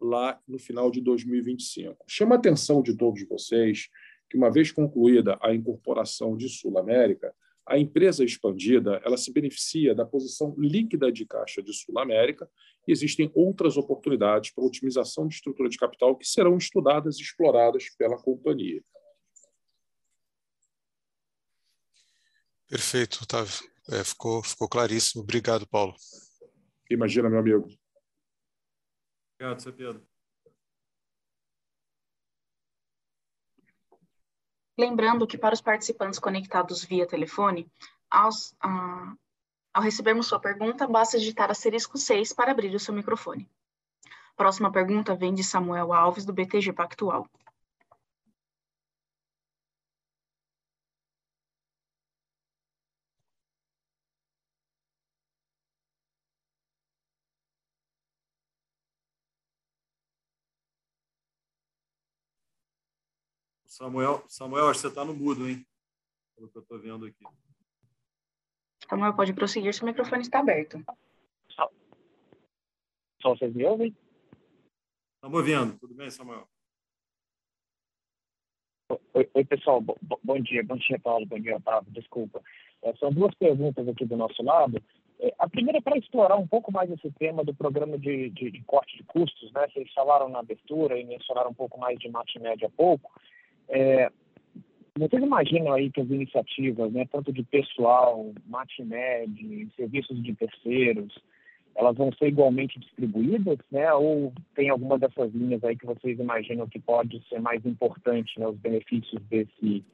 [0.00, 2.04] lá no final de 2025.
[2.06, 3.88] Chama a atenção de todos vocês
[4.28, 7.34] que, uma vez concluída a incorporação de Sul América,
[7.66, 12.48] a empresa expandida ela se beneficia da posição líquida de caixa de Sul América
[12.86, 17.90] e existem outras oportunidades para otimização de estrutura de capital que serão estudadas e exploradas
[17.98, 18.82] pela companhia.
[22.68, 23.68] Perfeito, Otávio.
[23.90, 25.22] É, ficou, ficou claríssimo.
[25.22, 25.94] Obrigado, Paulo.
[26.90, 27.68] Imagina, meu amigo.
[29.34, 30.06] Obrigado, seu Pedro.
[34.78, 37.70] Lembrando que para os participantes conectados via telefone,
[38.10, 39.16] aos, uh,
[39.72, 43.48] ao recebermos sua pergunta, basta digitar asterisco 6 para abrir o seu microfone.
[44.36, 47.26] Próxima pergunta vem de Samuel Alves, do BTG Pactual.
[63.76, 65.62] Samuel, Samuel, acho que você está no mudo, hein?
[66.34, 67.22] Pelo que eu estou vendo aqui.
[68.88, 70.82] Samuel, pode prosseguir, seu microfone está aberto.
[71.50, 71.70] Só,
[73.20, 73.94] só vocês me ouvem?
[75.16, 75.78] Estamos ouvindo.
[75.78, 76.48] Tudo bem, Samuel?
[79.12, 79.82] Oi, oi pessoal.
[79.82, 80.64] Bo, bom dia.
[80.64, 81.26] Bom dia, Paulo.
[81.26, 81.92] Bom dia, Otávio.
[81.92, 82.40] Desculpa.
[82.80, 84.82] É, são duas perguntas aqui do nosso lado.
[85.20, 88.50] É, a primeira é para explorar um pouco mais esse tema do programa de, de,
[88.50, 89.52] de, corte de custos.
[89.52, 89.68] Né?
[89.68, 93.12] Vocês falaram na abertura e mencionaram um pouco mais de mate média há pouco.
[93.68, 94.10] É,
[94.98, 101.12] vocês imaginam aí que as iniciativas, né, tanto de pessoal, MatMed, serviços de terceiros,
[101.76, 103.92] elas vão ser igualmente distribuídas, né?
[103.92, 108.48] Ou tem alguma dessas linhas aí que vocês imaginam que pode ser mais importante, né,
[108.48, 109.84] os benefícios desse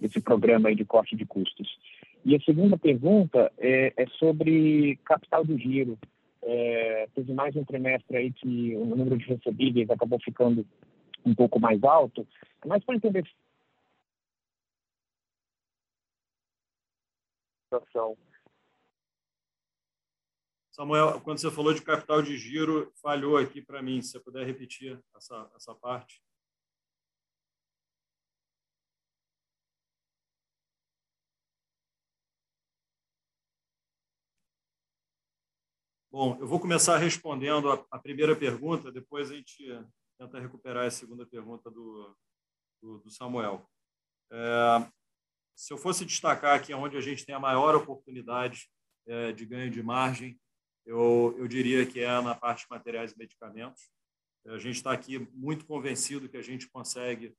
[0.00, 1.78] desse programa aí de corte de custos?
[2.24, 5.98] E a segunda pergunta é, é sobre capital de giro.
[6.44, 10.64] É, teve mais um trimestre aí que o número de recebíveis acabou ficando
[11.24, 12.26] um pouco mais alto,
[12.64, 13.24] mas para entender.
[20.70, 24.00] Samuel, quando você falou de capital de giro, falhou aqui para mim.
[24.02, 26.22] Se você puder repetir essa, essa parte.
[36.10, 39.64] Bom, eu vou começar respondendo a, a primeira pergunta, depois a gente
[40.22, 42.16] tenta recuperar a segunda pergunta do,
[42.80, 43.68] do, do Samuel.
[44.30, 44.90] É,
[45.54, 48.68] se eu fosse destacar aqui onde a gente tem a maior oportunidade
[49.06, 50.40] é, de ganho de margem,
[50.86, 53.90] eu, eu diria que é na parte de materiais e medicamentos.
[54.46, 57.34] A gente está aqui muito convencido que a gente consegue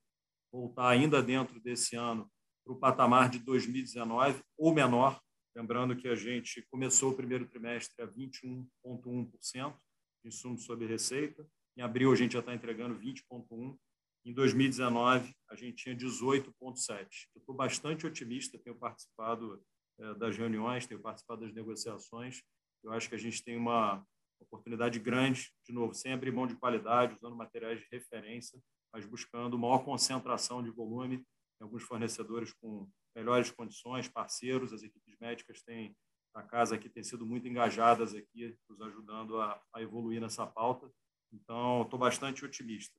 [0.51, 2.29] voltar ainda dentro desse ano
[2.65, 5.21] para o patamar de 2019 ou menor,
[5.55, 9.75] lembrando que a gente começou o primeiro trimestre a 21,1%
[10.21, 11.45] de insumo sobre receita,
[11.78, 13.78] em abril, a gente já está entregando 20,1%.
[14.26, 17.07] Em 2019, a gente tinha 18,7%.
[17.36, 19.61] Estou bastante otimista, tenho participado
[19.99, 22.41] é, das reuniões, tenho participado das negociações.
[22.84, 24.05] Eu acho que a gente tem uma
[24.39, 28.59] oportunidade grande, de novo, sem abrir mão de qualidade, usando materiais de referência,
[28.93, 31.17] mas buscando maior concentração de volume
[31.59, 34.74] em alguns fornecedores com melhores condições, parceiros.
[34.74, 35.95] As equipes médicas têm,
[36.34, 40.89] a casa aqui tem sido muito engajadas aqui, nos ajudando a, a evoluir nessa pauta.
[41.34, 42.95] Então, estou bastante otimista.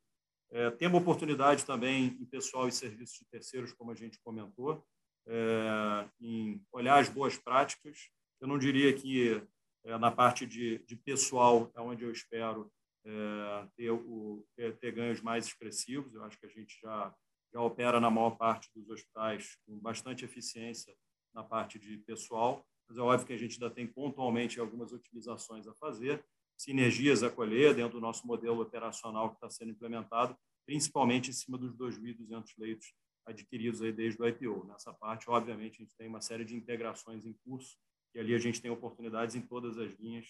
[0.51, 4.85] É, temos oportunidade também em pessoal e serviços de terceiros, como a gente comentou,
[5.27, 8.11] é, em olhar as boas práticas.
[8.41, 9.43] Eu não diria que
[9.85, 12.71] é, na parte de, de, pessoal é onde eu espero
[13.05, 16.15] é, ter, o, ter, ter, ganhos mais expressivos.
[16.15, 17.15] Eu acho que a gente já,
[17.53, 20.95] já opera na maior parte dos hospitais com bastante eficiência
[21.35, 25.67] na parte de pessoal, mas é óbvio que a gente ainda tem pontualmente algumas otimizações
[25.67, 26.25] a fazer
[26.57, 30.37] sinergias a colher dentro do nosso modelo operacional que está sendo implementado,
[30.67, 32.95] principalmente em cima dos 2.200 leitos
[33.27, 34.67] adquiridos aí desde o IPO.
[34.67, 37.77] Nessa parte, obviamente, a gente tem uma série de integrações em curso
[38.15, 40.27] e ali a gente tem oportunidades em todas as linhas,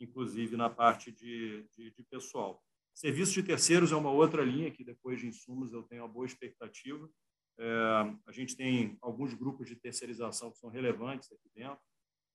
[0.00, 2.62] inclusive na parte de, de, de pessoal.
[2.94, 6.24] Serviços de terceiros é uma outra linha que, depois de insumos, eu tenho uma boa
[6.24, 7.08] expectativa.
[7.58, 7.66] É,
[8.26, 11.80] a gente tem alguns grupos de terceirização que são relevantes aqui dentro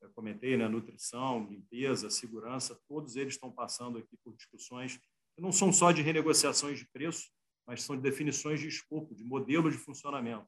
[0.01, 4.97] eu comentei, né, nutrição, limpeza, segurança, todos eles estão passando aqui por discussões
[5.35, 7.29] que não são só de renegociações de preço,
[7.65, 10.47] mas são de definições de escopo, de modelo de funcionamento.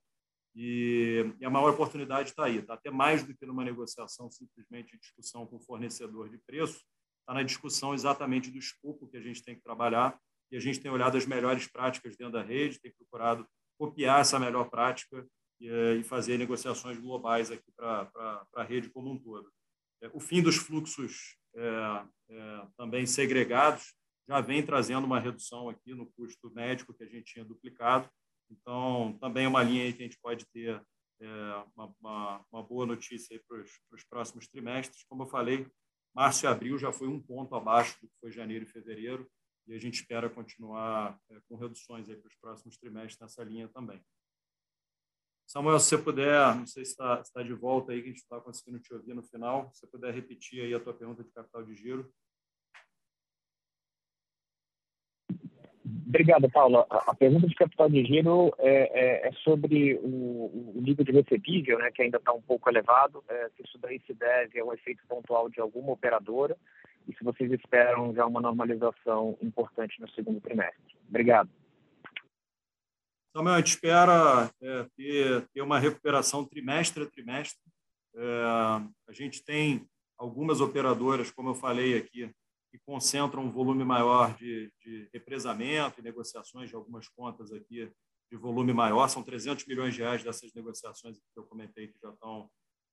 [0.56, 4.92] E, e a maior oportunidade está aí, está até mais do que numa negociação simplesmente
[4.92, 6.84] de discussão com o fornecedor de preço,
[7.22, 10.20] está na discussão exatamente do escopo que a gente tem que trabalhar
[10.52, 13.48] e a gente tem olhado as melhores práticas dentro da rede, tem procurado
[13.80, 15.26] copiar essa melhor prática
[15.64, 19.52] eh, e fazer negociações globais aqui para a rede como um todo.
[20.02, 23.94] É, o fim dos fluxos é, é, também segregados
[24.28, 28.10] já vem trazendo uma redução aqui no custo médico que a gente tinha duplicado.
[28.50, 30.82] Então, também é uma linha aí que a gente pode ter
[31.22, 31.28] é,
[31.76, 35.06] uma, uma, uma, boa notícia para os próximos trimestres.
[35.06, 35.68] Como eu falei,
[36.14, 39.30] março e abril já foi um ponto abaixo do que foi janeiro e fevereiro,
[39.68, 44.02] e a gente espera continuar é, com reduções para os próximos trimestres nessa linha também.
[45.54, 48.24] Samuel, se você puder, não sei se está, está de volta aí, que a gente
[48.24, 51.30] está conseguindo te ouvir no final, se você puder repetir aí a tua pergunta de
[51.30, 52.12] capital de giro.
[56.08, 56.88] Obrigado, Paula.
[56.90, 61.78] A pergunta de capital de giro é, é, é sobre o, o, nível de recebível,
[61.78, 64.74] né, que ainda está um pouco elevado, é, se isso daí se deve a um
[64.74, 66.58] efeito pontual de alguma operadora
[67.08, 70.98] e se vocês esperam já uma normalização importante no segundo trimestre.
[71.08, 71.52] Obrigado.
[73.36, 77.60] Samuel, a gente espera é, ter, ter, uma recuperação trimestre a trimestre.
[78.16, 78.44] É,
[79.08, 82.32] a gente tem algumas operadoras, como eu falei aqui,
[82.72, 87.92] que concentram um volume maior de, de represamento e negociações de algumas contas aqui
[88.32, 89.08] de volume maior.
[89.08, 92.48] São 300 milhões de reais dessas negociações que eu comentei que já estão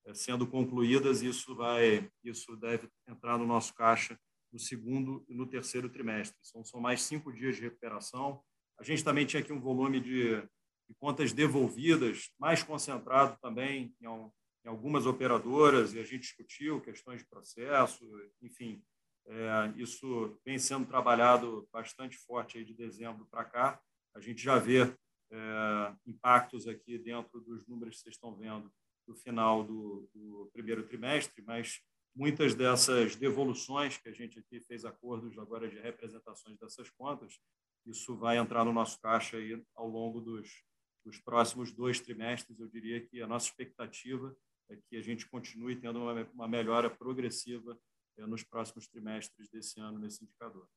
[0.06, 1.20] é, sendo concluídas.
[1.20, 4.18] Isso vai, isso deve entrar no nosso caixa
[4.50, 6.38] no segundo e no terceiro trimestre.
[6.42, 8.42] São, são mais cinco dias de recuperação
[8.80, 10.40] a gente também tinha aqui um volume de,
[10.88, 17.20] de contas devolvidas, mais concentrado também em, em, algumas operadoras, e a gente discutiu questões
[17.20, 18.02] de processo,
[18.40, 18.82] enfim,
[19.26, 23.80] é, isso vem sendo trabalhado bastante forte aí de dezembro para cá.
[24.14, 24.82] A gente já vê
[25.30, 28.72] é, impactos aqui dentro dos números que vocês estão vendo
[29.06, 31.80] do final do, do primeiro trimestre, mas
[32.16, 37.38] muitas dessas devoluções que a gente aqui fez acordos agora de representações dessas contas
[37.86, 40.62] isso vai entrar no nosso caixa aí ao longo dos,
[41.04, 42.58] dos próximos dois trimestres.
[42.58, 44.36] Eu diria que a nossa expectativa
[44.68, 47.78] é que a gente continue tendo uma, uma melhora progressiva
[48.18, 50.68] é, nos próximos trimestres desse ano nesse indicador.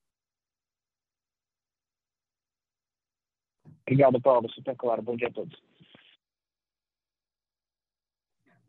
[3.82, 4.49] Obrigado, Paulo.
[4.49, 5.01] Super claro.
[5.01, 5.62] Bom dia a todos.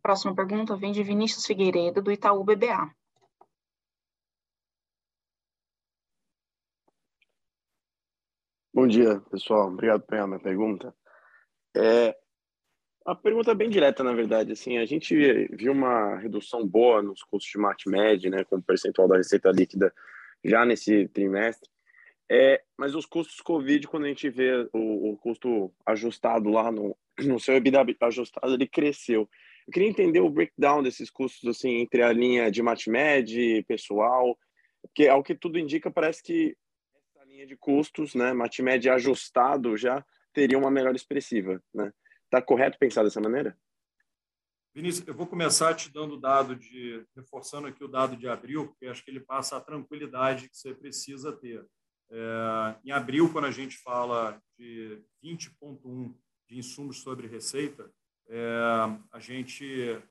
[0.02, 2.94] Próxima pergunta vem de Vinícius Figueiredo, do Itaú BBA.
[8.74, 9.68] Bom dia, pessoal.
[9.68, 10.92] Obrigado pegar minha pergunta.
[11.76, 12.12] É,
[13.06, 14.50] a pergunta é bem direta, na verdade.
[14.50, 15.14] Assim, a gente
[15.52, 19.94] viu uma redução boa nos custos de MatMed, né, com o percentual da receita líquida
[20.44, 21.70] já nesse trimestre.
[22.28, 26.96] É, mas os custos Covid, quando a gente vê o, o custo ajustado lá no,
[27.22, 29.30] no seu EBITDA ajustado, ele cresceu.
[29.68, 34.36] Eu queria entender o breakdown desses custos assim entre a linha de MatMed, pessoal,
[34.82, 36.56] porque ao que tudo indica parece que
[37.34, 41.92] linha de custos, né, MatMed ajustado já teria uma melhor expressiva, né?
[42.30, 43.56] Tá correto pensar dessa maneira?
[44.74, 48.68] Vinícius, eu vou começar te dando o dado de reforçando aqui o dado de abril,
[48.68, 51.64] porque acho que ele passa a tranquilidade que você precisa ter.
[52.10, 56.14] É, em abril, quando a gente fala de 20,1
[56.48, 57.88] de insumos sobre receita,
[58.28, 58.38] é,
[59.12, 59.64] a gente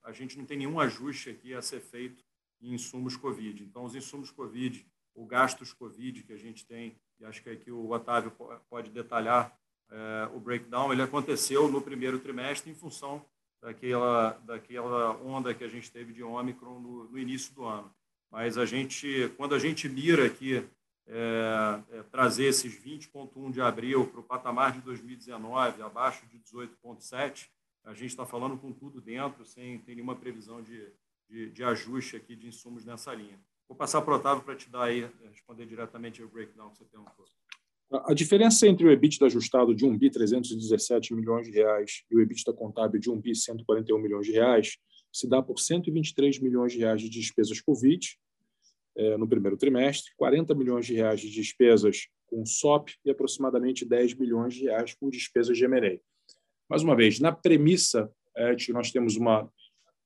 [0.04, 2.24] a gente não tem nenhum ajuste aqui a ser feito
[2.62, 3.64] em insumos COVID.
[3.64, 7.90] Então, os insumos COVID, o gastos COVID que a gente tem acho que aqui o
[7.90, 8.32] Otávio
[8.70, 9.58] pode detalhar
[9.92, 13.24] é, o breakdown, ele aconteceu no primeiro trimestre em função
[13.62, 17.94] daquela, daquela onda que a gente teve de Ômicron no, no início do ano.
[18.32, 20.68] Mas a gente, quando a gente mira aqui
[21.06, 27.50] é, é, trazer esses 20,1 de abril para o patamar de 2019, abaixo de 18,7,
[27.84, 30.92] a gente está falando com tudo dentro, sem ter nenhuma previsão de,
[31.30, 33.40] de, de ajuste aqui de insumos nessa linha.
[33.68, 36.78] Vou passar para o Otávio para te dar aí, eh, responder diretamente o breakdown que
[36.78, 37.26] você perguntou.
[37.92, 42.22] A diferença entre o EBITDA ajustado de 1 bi 317 milhões de reais e o
[42.22, 44.78] EBITDA contábil de 1 bi 141 milhões de reais
[45.12, 48.08] se dá por 123 milhões de reais de despesas Covid
[48.96, 54.16] eh, no primeiro trimestre, 40 milhões de reais de despesas com SOP e aproximadamente 10
[54.16, 56.00] milhões de reais com despesas de M&A.
[56.68, 59.48] Mais uma vez, na premissa é, de que nós temos uma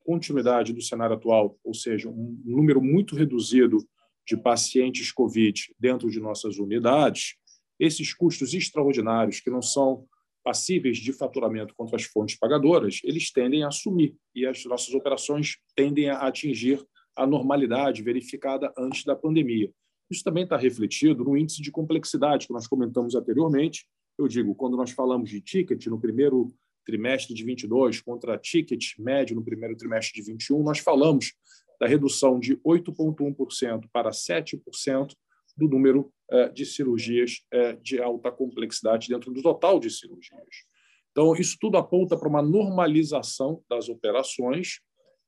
[0.08, 3.78] continuidade do cenário atual, ou seja, um número muito reduzido
[4.26, 7.36] de pacientes COVID dentro de nossas unidades,
[7.78, 10.08] esses custos extraordinários que não são
[10.46, 15.58] passíveis de faturamento contra as fontes pagadoras, eles tendem a assumir e as nossas operações
[15.76, 16.82] tendem a atingir
[17.14, 19.70] a normalidade verificada antes da pandemia.
[20.10, 23.86] Isso também está refletido no índice de complexidade que nós comentamos anteriormente.
[24.18, 26.48] Eu digo, quando nós falamos de ticket no primeiro
[26.88, 31.34] trimestre de 22 contra ticket médio no primeiro trimestre de 21, nós falamos
[31.80, 35.14] da redução de 8,1% para 7%
[35.58, 40.66] do número eh, de cirurgias eh, de alta complexidade dentro do total de cirurgias.
[41.12, 44.80] Então, isso tudo aponta para uma normalização das operações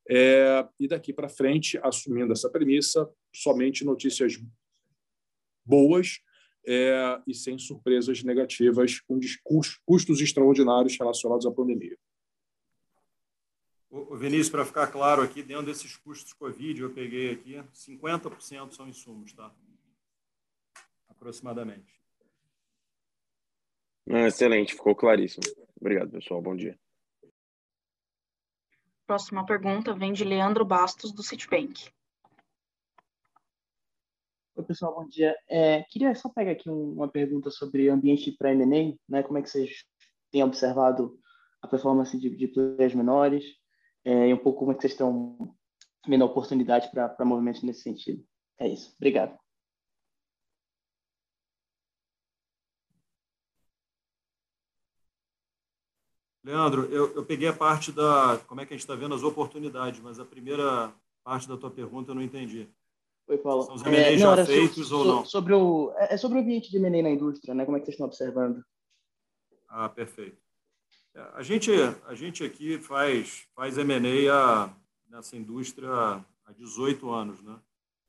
[0.10, 4.40] é, e daqui para frente, assumindo essa premissa, somente notícias
[5.66, 6.20] boas
[6.66, 9.20] é, e sem surpresas negativas com
[9.86, 11.98] custos extraordinários relacionados à pandemia.
[13.90, 18.88] O Vinícius, para ficar claro aqui, dentro desses custos Covid, eu peguei aqui, 50% são
[18.88, 19.52] insumos, tá?
[21.08, 22.00] Aproximadamente.
[24.06, 25.44] Excelente, ficou claríssimo.
[25.80, 26.42] Obrigado, pessoal.
[26.42, 26.78] Bom dia.
[29.08, 31.90] Próxima pergunta vem de Leandro Bastos, do Citibank.
[34.60, 35.34] Oi, pessoal, bom dia.
[35.48, 39.24] É, queria só pegar aqui um, uma pergunta sobre ambiente para M&A, né?
[39.24, 39.86] Como é que vocês
[40.30, 41.18] têm observado
[41.62, 43.46] a performance de, de players menores
[44.04, 45.56] é, e um pouco como é que vocês estão
[46.06, 48.22] vendo a oportunidade para movimentos nesse sentido.
[48.60, 48.94] É isso.
[48.98, 49.40] Obrigado.
[56.44, 59.24] Leandro, eu, eu peguei a parte da como é que a gente está vendo as
[59.24, 60.94] oportunidades, mas a primeira
[61.24, 62.68] parte da tua pergunta eu não entendi.
[63.30, 63.64] Oi, Paulo.
[63.64, 65.26] São os M&A é, já feitos so, ou não?
[65.26, 67.64] Sobre o, é, é sobre o ambiente de M&A na indústria, né?
[67.64, 68.66] Como é que vocês estão observando?
[69.68, 70.42] Ah, perfeito.
[71.14, 71.70] É, a gente,
[72.08, 74.76] a gente aqui faz, faz M&A
[75.08, 77.60] nessa indústria há 18 anos, né?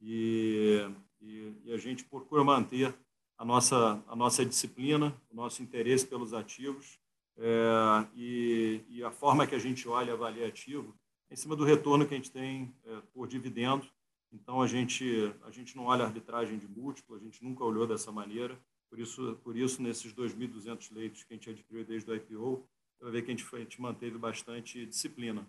[0.00, 0.90] E,
[1.20, 2.94] e, e, a gente procura manter
[3.36, 6.98] a nossa, a nossa disciplina, o nosso interesse pelos ativos
[7.36, 10.94] é, e, e, a forma que a gente olha e avalia ativo
[11.28, 13.86] é em cima do retorno que a gente tem é, por dividendo
[14.32, 18.12] então, a gente, a gente não olha arbitragem de múltiplo, a gente nunca olhou dessa
[18.12, 18.58] maneira.
[18.88, 22.64] Por isso, por isso nesses 2.200 leitos que a gente adquiriu desde o IPO,
[22.96, 25.46] você vai ver que a gente, foi, a gente manteve bastante disciplina.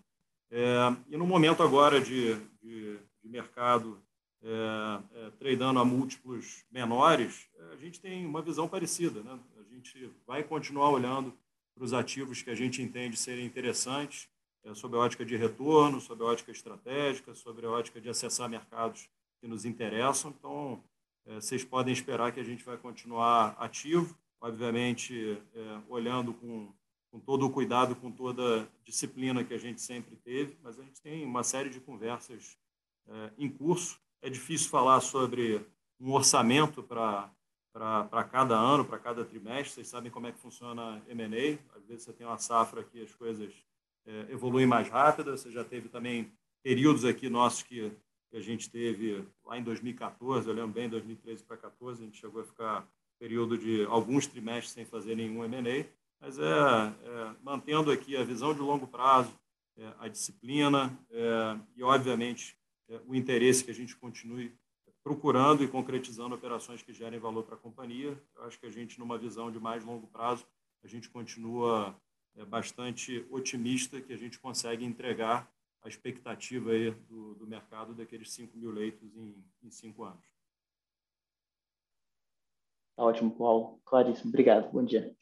[0.50, 0.78] É,
[1.10, 4.02] e no momento agora de, de, de mercado
[4.44, 9.22] é, é, tradando a múltiplos menores, a gente tem uma visão parecida.
[9.22, 9.40] Né?
[9.60, 11.34] A gente vai continuar olhando
[11.76, 14.28] para os ativos que a gente entende serem interessantes
[14.64, 18.50] é, sob a ótica de retorno, sob a ótica estratégica, sobre a ótica de acessar
[18.50, 19.10] mercados
[19.40, 20.34] que nos interessam.
[20.38, 20.84] Então,
[21.26, 26.74] é, vocês podem esperar que a gente vai continuar ativo, obviamente é, olhando com,
[27.12, 30.84] com todo o cuidado, com toda a disciplina que a gente sempre teve, mas a
[30.84, 32.58] gente tem uma série de conversas
[33.38, 34.00] em curso.
[34.22, 35.66] É difícil falar sobre
[36.00, 37.30] um orçamento para
[37.74, 39.76] para cada ano, para cada trimestre.
[39.76, 41.58] Vocês sabem como é que funciona M&A.
[41.78, 43.54] Às vezes você tem uma safra que as coisas
[44.06, 45.38] é, evoluem mais rápida.
[45.38, 46.32] Você já teve também
[46.64, 47.92] períodos aqui nossos que,
[48.30, 52.18] que, a gente teve lá em 2014, eu lembro bem, 2013 para 2014, a gente
[52.18, 52.88] chegou a ficar
[53.20, 55.86] período de alguns trimestres sem fazer nenhum M&A,
[56.20, 59.32] mas é, é, mantendo aqui a visão de longo prazo,
[59.78, 62.58] é, a disciplina é, e, obviamente,
[62.90, 64.54] é, o interesse que a gente continue
[65.04, 68.22] procurando e concretizando operações que gerem valor para a companhia.
[68.36, 70.46] Eu acho que a gente, numa visão de mais longo prazo,
[70.84, 71.96] a gente continua
[72.36, 75.52] é bastante otimista que a gente consegue entregar
[75.84, 80.24] a expectativa aí do, do mercado daqueles 5 mil leitos em, em cinco anos.
[82.96, 83.80] Tá ótimo, Paulo.
[83.84, 84.30] Claríssimo.
[84.30, 84.72] Obrigado.
[84.72, 85.16] Bom dia.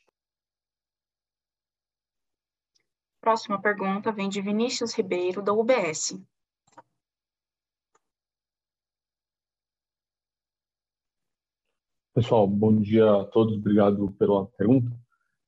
[3.21, 6.19] Próxima pergunta vem de Vinícius Ribeiro, da UBS.
[12.13, 13.55] Pessoal, bom dia a todos.
[13.55, 14.91] Obrigado pela pergunta.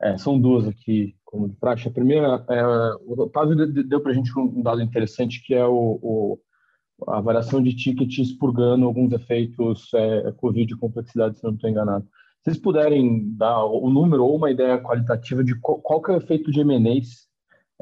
[0.02, 1.88] É, são duas aqui, como de praxe.
[1.88, 2.64] A primeira, é,
[3.06, 6.40] o Otávio deu para a gente um dado interessante, que é o, o,
[7.08, 12.04] a variação de ticket expurgando alguns efeitos é, Covid e complexidade, se não estou enganado.
[12.44, 16.18] Se vocês puderem dar o número ou uma ideia qualitativa de qual, qual é o
[16.18, 17.31] efeito de M&As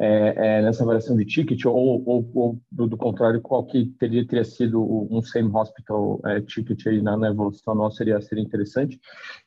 [0.01, 4.25] é, é, nessa variação de ticket, ou, ou, ou do, do, contrário, qual que teria,
[4.25, 4.81] teria sido
[5.13, 8.97] um same hospital é, ticket aí na, na, evolução nossa seria, seria interessante.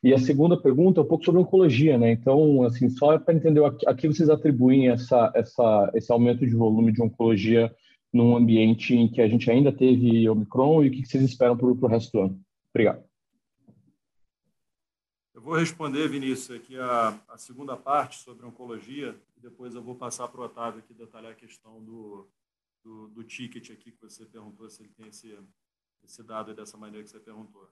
[0.03, 2.11] E a segunda pergunta é um pouco sobre oncologia, né?
[2.11, 6.91] Então, assim, só para entender a que vocês atribuem essa, essa, esse aumento de volume
[6.91, 7.73] de oncologia
[8.13, 11.65] num ambiente em que a gente ainda teve Omicron e o que vocês esperam para
[11.65, 12.39] o resto do ano?
[12.69, 13.03] Obrigado.
[15.33, 20.29] Eu vou responder, Vinícius, aqui a, a segunda parte sobre oncologia depois eu vou passar
[20.29, 22.25] para o Otávio aqui detalhar a questão do,
[22.81, 25.37] do, do, ticket aqui que você perguntou, se ele tem esse,
[26.01, 27.69] esse dado dessa maneira que você perguntou.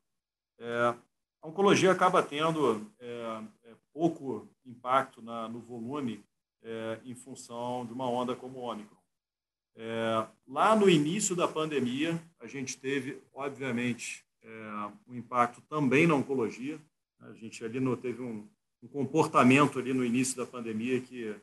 [0.59, 0.95] É,
[1.41, 6.23] a oncologia acaba tendo é, é, pouco impacto na, no volume
[6.61, 8.97] é, em função de uma onda como o Ômicron.
[9.73, 16.15] É, lá no início da pandemia, a gente teve, obviamente, é, um impacto também na
[16.15, 16.79] oncologia.
[17.21, 18.45] A gente ali no, teve um,
[18.83, 21.33] um comportamento ali no início da pandemia que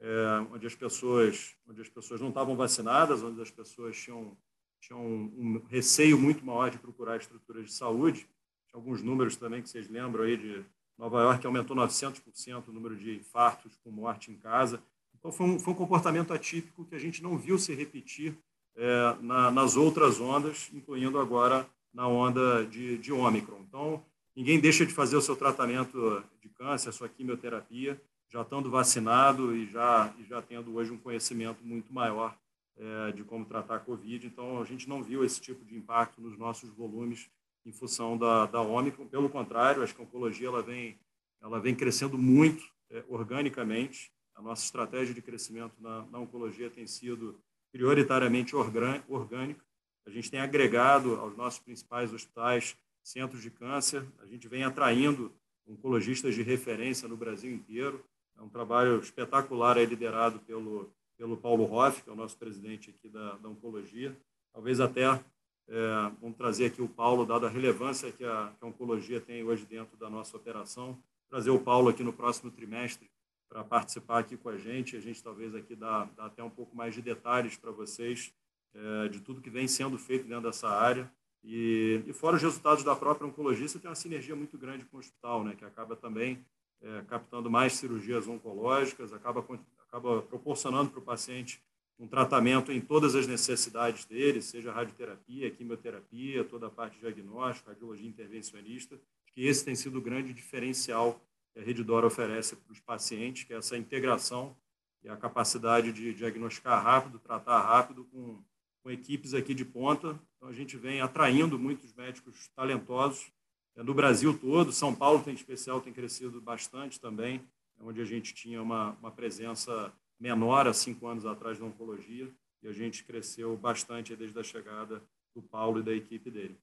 [0.00, 4.36] é, onde as pessoas onde as pessoas não estavam vacinadas, onde as pessoas tinham
[4.80, 8.28] tinham um receio muito maior de procurar estruturas de saúde.
[8.68, 10.64] Tinha alguns números também que vocês lembram aí de
[10.98, 14.82] Nova York aumentou 900% o número de infartos com morte em casa.
[15.18, 18.36] Então foi um, foi um comportamento atípico que a gente não viu se repetir
[18.76, 23.12] é, na, nas outras ondas, incluindo agora na onda de, de.
[23.12, 28.00] Então, ninguém deixa de fazer o seu tratamento de câncer, a sua quimioterapia,
[28.34, 32.36] já estando vacinado e já, e já tendo hoje um conhecimento muito maior
[32.76, 34.26] é, de como tratar a Covid.
[34.26, 37.30] Então, a gente não viu esse tipo de impacto nos nossos volumes
[37.64, 39.06] em função da, da Ômicron.
[39.06, 40.98] Pelo contrário, acho que a oncologia ela vem,
[41.40, 44.10] ela vem crescendo muito é, organicamente.
[44.34, 47.38] A nossa estratégia de crescimento na, na oncologia tem sido
[47.70, 49.64] prioritariamente orgânica.
[50.04, 54.04] A gente tem agregado aos nossos principais hospitais centros de câncer.
[54.18, 55.32] A gente vem atraindo
[55.64, 58.04] oncologistas de referência no Brasil inteiro.
[58.38, 62.90] É um trabalho espetacular aí liderado pelo, pelo Paulo Hoff, que é o nosso presidente
[62.90, 64.16] aqui da, da Oncologia.
[64.52, 65.20] Talvez até
[65.66, 69.42] é, vamos trazer aqui o Paulo, dada a relevância que a, que a oncologia tem
[69.42, 73.10] hoje dentro da nossa operação, trazer o Paulo aqui no próximo trimestre
[73.48, 74.96] para participar aqui com a gente.
[74.96, 78.32] A gente talvez aqui dá, dá até um pouco mais de detalhes para vocês
[78.74, 81.10] é, de tudo que vem sendo feito dentro dessa área.
[81.42, 84.96] E, e fora os resultados da própria oncologia, você tem uma sinergia muito grande com
[84.96, 86.44] o hospital, né, que acaba também
[86.84, 89.44] é, captando mais cirurgias oncológicas, acaba,
[89.88, 91.62] acaba proporcionando para o paciente
[91.98, 97.70] um tratamento em todas as necessidades dele, seja radioterapia, quimioterapia, toda a parte de diagnóstico,
[97.70, 99.00] radiologia intervencionista,
[99.32, 101.20] que esse tem sido o grande diferencial
[101.52, 104.56] que a Redidor oferece para os pacientes, que é essa integração
[105.02, 108.42] e a capacidade de diagnosticar rápido, tratar rápido com,
[108.82, 110.18] com equipes aqui de ponta.
[110.36, 113.32] Então, a gente vem atraindo muitos médicos talentosos
[113.76, 114.72] no Brasil todo.
[114.72, 117.40] São Paulo, tem especial, tem crescido bastante também,
[117.80, 122.30] onde a gente tinha uma, uma presença menor há cinco anos atrás na oncologia
[122.62, 125.02] e a gente cresceu bastante desde a chegada
[125.34, 126.56] do Paulo e da equipe dele.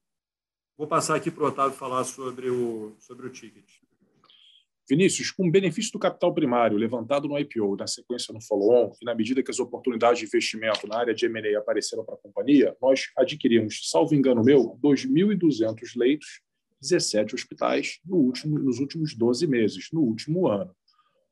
[0.76, 3.82] Vou passar aqui para o Otávio falar sobre o, sobre o ticket.
[4.88, 9.04] Vinícius, com o benefício do capital primário levantado no IPO, na sequência no follow-on, e
[9.04, 12.76] na medida que as oportunidades de investimento na área de M&A apareceram para a companhia,
[12.82, 16.40] nós adquirimos, salvo engano meu, 2.200 leitos,
[16.82, 20.74] 17 hospitais no último, nos últimos 12 meses, no último ano.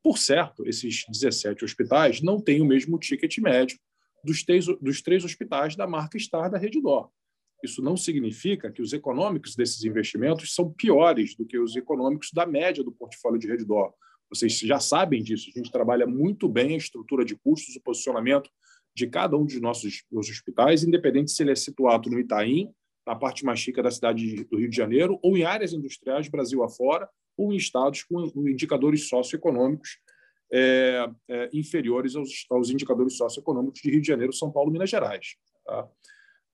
[0.03, 3.79] Por certo, esses 17 hospitais não têm o mesmo ticket médio
[4.25, 7.11] dos três, dos três hospitais da marca Star da Redditor.
[7.63, 12.47] Isso não significa que os econômicos desses investimentos são piores do que os econômicos da
[12.47, 13.93] média do portfólio de Redditor.
[14.31, 15.51] Vocês já sabem disso.
[15.55, 18.49] A gente trabalha muito bem a estrutura de custos, o posicionamento
[18.95, 22.73] de cada um dos nossos hospitais, independente se ele é situado no Itaim,
[23.11, 26.63] na parte mais chica da cidade do Rio de Janeiro, ou em áreas industriais Brasil
[26.63, 29.99] afora, ou em estados com indicadores socioeconômicos
[30.53, 34.91] é, é, inferiores aos, aos, indicadores socioeconômicos de Rio de Janeiro, São Paulo e Minas
[34.91, 35.35] Gerais.
[35.67, 35.89] Tá?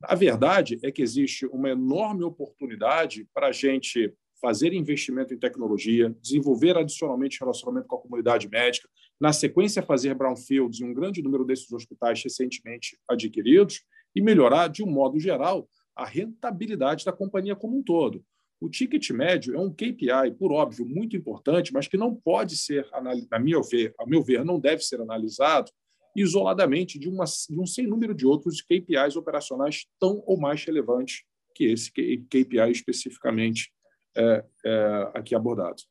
[0.03, 6.15] A verdade é que existe uma enorme oportunidade para a gente fazer investimento em tecnologia,
[6.23, 8.89] desenvolver adicionalmente relacionamento com a comunidade médica,
[9.21, 13.83] na sequência fazer brownfields em um grande número desses hospitais recentemente adquiridos
[14.15, 18.25] e melhorar, de um modo geral, a rentabilidade da companhia como um todo.
[18.61, 22.89] O ticket médio é um KPI, por óbvio, muito importante, mas que não pode ser,
[22.93, 25.71] a meu ver, ao meu ver, não deve ser analisado
[26.15, 31.25] isoladamente de, uma, de um sem número de outros KPIs operacionais tão ou mais relevantes
[31.55, 33.71] que esse KPI especificamente
[34.17, 35.83] é, é, aqui abordado.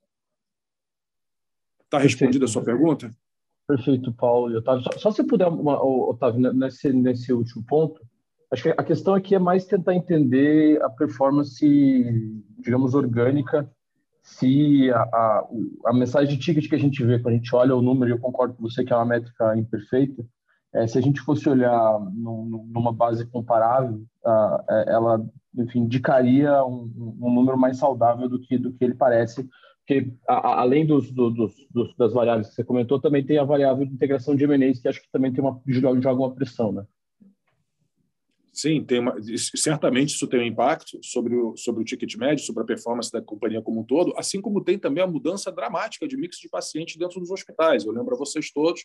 [1.84, 3.12] Está respondida a sua pergunta?
[3.68, 4.84] Perfeito, Paulo e Otávio.
[4.84, 8.02] Só, só se puder, uma, Otávio, nesse, nesse último ponto,
[8.52, 11.66] Acho que a questão aqui é mais tentar entender a performance,
[12.60, 13.70] digamos, orgânica,
[14.22, 15.48] se a, a,
[15.86, 18.20] a mensagem de ticket que a gente vê, quando a gente olha o número, eu
[18.20, 20.26] concordo com você que é uma métrica imperfeita,
[20.74, 25.26] é, se a gente fosse olhar numa base comparável, uh, ela,
[25.58, 29.48] enfim, indicaria um, um, número mais saudável do que, do que ele parece,
[29.80, 31.54] porque a, além dos, do, dos,
[31.98, 35.02] das variáveis que você comentou, também tem a variável de integração de M&As, que acho
[35.02, 36.84] que também tem uma, joga uma pressão, né?
[38.56, 39.18] Sim, tem uma,
[39.54, 43.22] certamente isso tem um impacto sobre o, sobre o ticket médio, sobre a performance da
[43.22, 46.96] companhia como um todo, assim como tem também a mudança dramática de mix de pacientes
[46.96, 47.84] dentro dos hospitais.
[47.84, 48.82] Eu lembro a vocês todos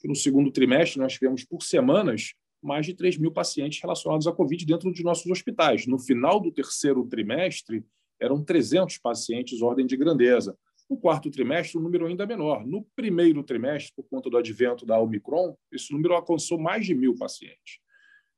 [0.00, 4.32] que no segundo trimestre nós tivemos por semanas mais de 3 mil pacientes relacionados à
[4.32, 5.88] Covid dentro dos nossos hospitais.
[5.88, 7.84] No final do terceiro trimestre,
[8.20, 10.56] eram 300 pacientes, ordem de grandeza.
[10.88, 12.64] No quarto trimestre, o número ainda menor.
[12.64, 17.16] No primeiro trimestre, por conta do advento da Omicron, esse número alcançou mais de mil
[17.16, 17.80] pacientes.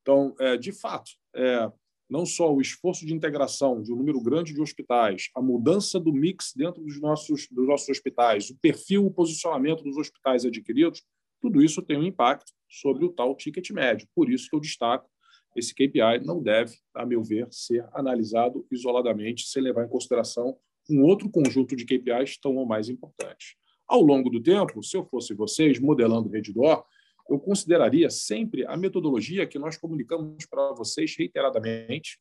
[0.03, 1.71] Então, é, de fato, é,
[2.11, 6.13] não só o esforço de integração de um número grande de hospitais, a mudança do
[6.13, 11.03] mix dentro dos nossos, dos nossos hospitais, o perfil, o posicionamento dos hospitais adquiridos,
[11.41, 14.07] tudo isso tem um impacto sobre o tal ticket médio.
[14.15, 15.09] Por isso que eu destaco
[15.57, 20.57] esse KPI não deve, a meu ver, ser analisado isoladamente, sem levar em consideração
[20.91, 23.55] um outro conjunto de KPIs tão ou mais importantes.
[23.87, 26.85] Ao longo do tempo, se eu fosse vocês, modelando o Redditor,
[27.29, 32.19] eu consideraria sempre a metodologia que nós comunicamos para vocês reiteradamente.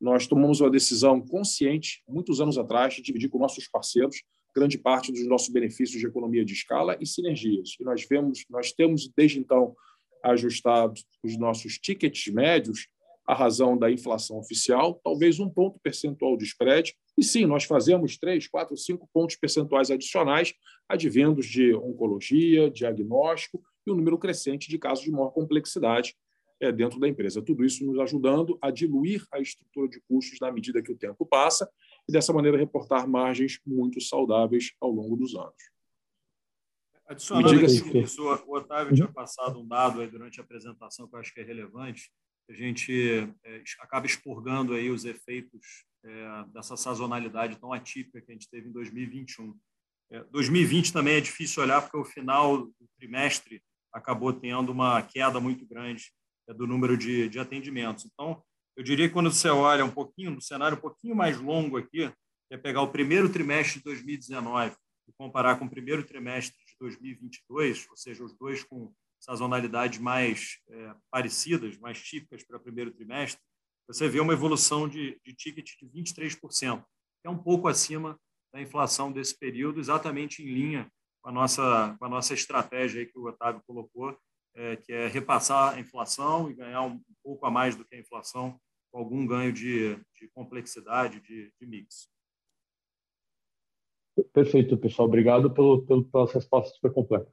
[0.00, 4.22] Nós tomamos uma decisão consciente, muitos anos atrás, de dividir com nossos parceiros
[4.54, 7.76] grande parte dos nossos benefícios de economia de escala e sinergias.
[7.78, 9.74] E nós vemos, nós temos desde então
[10.24, 12.88] ajustado os nossos tickets médios
[13.26, 16.94] à razão da inflação oficial, talvez um ponto percentual de spread.
[17.16, 20.52] E sim, nós fazemos três, quatro, cinco pontos percentuais adicionais
[20.88, 26.14] advindos de oncologia, diagnóstico e um número crescente de casos de maior complexidade
[26.60, 27.42] é, dentro da empresa.
[27.42, 31.24] Tudo isso nos ajudando a diluir a estrutura de custos na medida que o tempo
[31.24, 31.68] passa
[32.08, 35.70] e, dessa maneira, reportar margens muito saudáveis ao longo dos anos.
[37.06, 41.18] Adicionando aqui, isso, o Otávio tinha passado um dado aí durante a apresentação que eu
[41.18, 42.08] acho que é relevante.
[42.48, 48.34] A gente é, acaba expurgando aí os efeitos é, dessa sazonalidade tão atípica que a
[48.34, 49.58] gente teve em 2021.
[50.10, 53.62] É, 2020 também é difícil olhar porque o final do trimestre
[53.92, 56.12] acabou tendo uma queda muito grande
[56.48, 58.04] é, do número de, de atendimentos.
[58.04, 58.42] Então,
[58.76, 62.12] eu diria que quando você olha um pouquinho, no cenário um pouquinho mais longo aqui,
[62.50, 64.74] é pegar o primeiro trimestre de 2019
[65.08, 70.58] e comparar com o primeiro trimestre de 2022, ou seja, os dois com sazonalidades mais
[70.68, 73.40] é, parecidas, mais típicas para o primeiro trimestre,
[73.86, 78.18] você vê uma evolução de, de ticket de 23%, que é um pouco acima
[78.52, 80.90] da inflação desse período, exatamente em linha
[81.22, 84.16] com a nossa, com a nossa estratégia que o Otávio colocou,
[84.54, 87.94] é, que é repassar a inflação e ganhar um, um pouco a mais do que
[87.94, 88.58] a inflação,
[88.90, 92.08] com algum ganho de, de complexidade, de, de mix.
[94.32, 95.08] Perfeito, pessoal.
[95.08, 97.32] Obrigado pelo, pelo, pelas respostas super completas.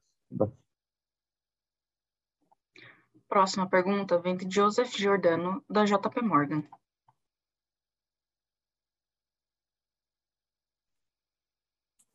[3.28, 6.64] Próxima pergunta vem de Joseph Giordano, da JP Morgan.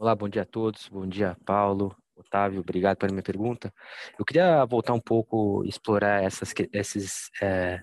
[0.03, 0.89] Olá, bom dia a todos.
[0.89, 2.59] Bom dia, Paulo, Otávio.
[2.59, 3.73] Obrigado pela minha pergunta.
[4.19, 7.81] Eu queria voltar um pouco, explorar essas, esses, é,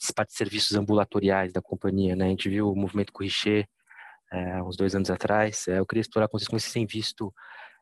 [0.00, 2.16] essas partes de serviços ambulatoriais da companhia.
[2.16, 2.24] Né?
[2.24, 3.68] A gente viu o movimento Richer
[4.32, 5.68] é, uns dois anos atrás.
[5.68, 7.30] É, eu queria explorar com vocês como vocês têm visto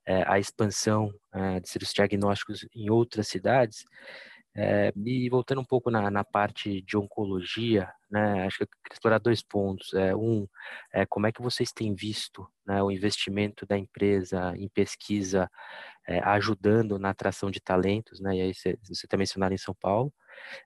[0.05, 1.13] é, a expansão
[1.63, 3.85] de serviços diagnósticos em outras cidades
[5.07, 9.19] e voltando um pouco na, na, parte de oncologia, né, acho que eu queria explorar
[9.19, 9.93] dois pontos.
[9.95, 10.47] É, um,
[10.93, 15.51] é, como é que vocês têm visto né, o investimento da empresa em pesquisa
[16.07, 19.75] é, ajudando na atração de talentos, né, e aí você, você está mencionando em São
[19.75, 20.13] Paulo.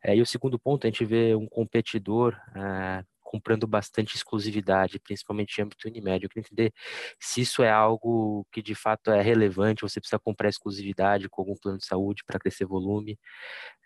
[0.03, 5.59] É, e o segundo ponto, a gente vê um competidor é, comprando bastante exclusividade, principalmente
[5.59, 6.23] em âmbito Unimed.
[6.23, 6.73] Eu queria entender
[7.19, 11.57] se isso é algo que de fato é relevante, você precisa comprar exclusividade com algum
[11.57, 13.19] plano de saúde para crescer volume,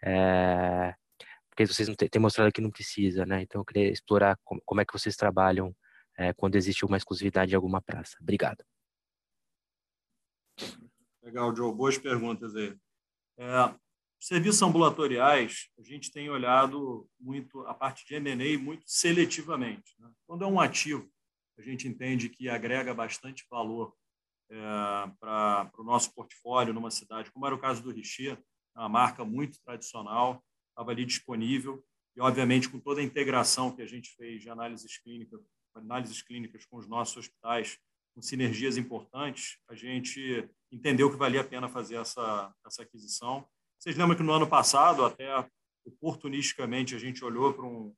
[0.02, 0.94] é,
[1.56, 3.40] porque vocês têm mostrado que não precisa, né?
[3.40, 5.74] Então eu queria explorar como, é que vocês trabalham
[6.18, 8.14] é, quando existe uma exclusividade em alguma praça.
[8.20, 8.62] Obrigado.
[11.22, 11.74] Legal, Joe.
[11.74, 12.76] Boas perguntas aí.
[13.38, 13.74] É,
[14.18, 19.94] Serviços ambulatoriais, a gente tem olhado muito a parte de M&A muito seletivamente.
[19.98, 20.10] Né?
[20.26, 21.10] Quando é um ativo,
[21.58, 23.94] a gente entende que agrega bastante valor
[24.50, 24.56] é,
[25.18, 28.38] para o nosso portfólio numa cidade, como era o caso do Richer,
[28.74, 30.42] uma marca muito tradicional,
[30.76, 31.84] estava ali disponível,
[32.16, 35.40] e obviamente com toda a integração que a gente fez de análises clínicas,
[35.74, 37.78] análises clínicas com os nossos hospitais,
[38.14, 43.46] com sinergias importantes, a gente entendeu que valia a pena fazer essa, essa aquisição
[43.78, 45.48] vocês lembram que no ano passado, até
[45.84, 47.94] oportunisticamente, a gente olhou para um,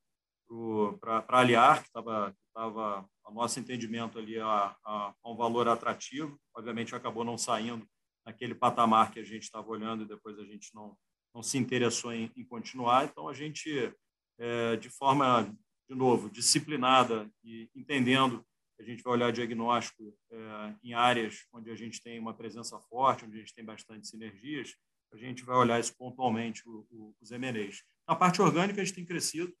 [0.99, 6.39] para aliar, que estava tava, a nosso entendimento ali a, a, a, um valor atrativo.
[6.55, 7.87] Obviamente, acabou não saindo
[8.25, 10.95] naquele patamar que a gente estava olhando e depois a gente não,
[11.39, 13.05] não se interessou em, em continuar.
[13.05, 13.93] Então, a gente,
[14.37, 15.55] é, de forma,
[15.89, 18.45] de novo, disciplinada e entendendo
[18.77, 23.25] a gente vai olhar diagnóstico é, em áreas onde a gente tem uma presença forte,
[23.25, 24.73] onde a gente tem bastante sinergias,
[25.13, 27.83] a gente vai olhar isso pontualmente, o, o, os MNEs.
[28.07, 29.53] Na parte orgânica, a gente tem crescido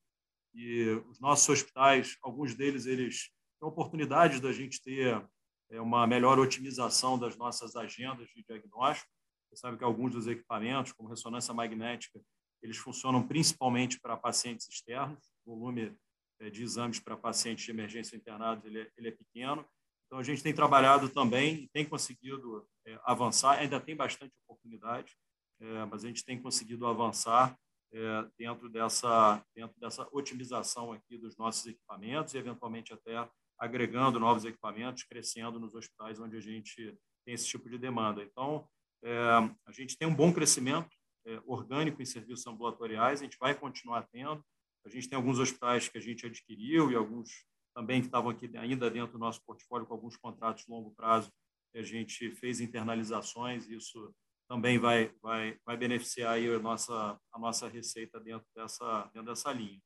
[0.53, 5.21] e os nossos hospitais, alguns deles, eles têm oportunidade da gente ter
[5.69, 9.09] é, uma melhor otimização das nossas agendas de diagnóstico.
[9.49, 12.21] Você sabe que alguns dos equipamentos, como ressonância magnética,
[12.61, 15.19] eles funcionam principalmente para pacientes externos.
[15.45, 15.95] O volume
[16.39, 19.65] é, de exames para pacientes de emergência internados ele é, ele é pequeno.
[20.05, 23.59] Então, a gente tem trabalhado também e tem conseguido é, avançar.
[23.59, 25.15] Ainda tem bastante oportunidade
[25.61, 27.57] é, mas a gente tem conseguido avançar
[27.91, 34.45] é, dentro, dessa, dentro dessa otimização aqui dos nossos equipamentos e, eventualmente, até agregando novos
[34.45, 38.23] equipamentos, crescendo nos hospitais onde a gente tem esse tipo de demanda.
[38.23, 38.65] Então,
[39.03, 40.89] a gente tem um bom crescimento
[41.25, 44.43] é, orgânico em serviços ambulatoriais, a gente vai continuar tendo.
[44.85, 47.45] A gente tem alguns hospitais que a gente adquiriu e alguns
[47.75, 51.31] também que estavam aqui ainda dentro do nosso portfólio com alguns contratos de longo prazo
[51.75, 54.13] a gente fez internalizações, isso
[54.47, 59.51] também vai, vai, vai beneficiar aí a nossa, a nossa receita dentro dessa, dentro dessa
[59.51, 59.79] linha.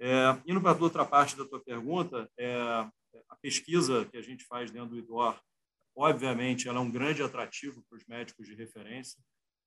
[0.00, 4.44] É, indo para a outra parte da tua pergunta, é, a pesquisa que a gente
[4.44, 5.40] faz dentro do IDOR,
[5.96, 9.20] obviamente, ela é um grande atrativo para os médicos de referência.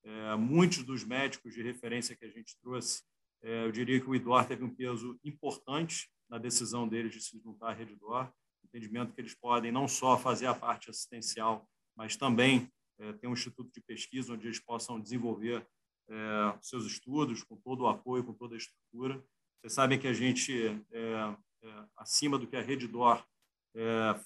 [0.04, 3.04] É, muitos dos médicos de referência que a gente trouxe,
[3.44, 7.40] é, eu diria que o IDOR teve um peso importante na decisão deles de se
[7.40, 8.32] juntar à Rede IDOR,
[8.64, 13.34] entendimento que eles podem não só fazer a parte assistencial, mas também é, ter um
[13.34, 15.68] instituto de pesquisa onde eles possam desenvolver
[16.10, 19.24] é, seus estudos com todo o apoio, com toda a estrutura.
[19.60, 23.24] Vocês sabem que a gente, é, é acima do que a Rede DOR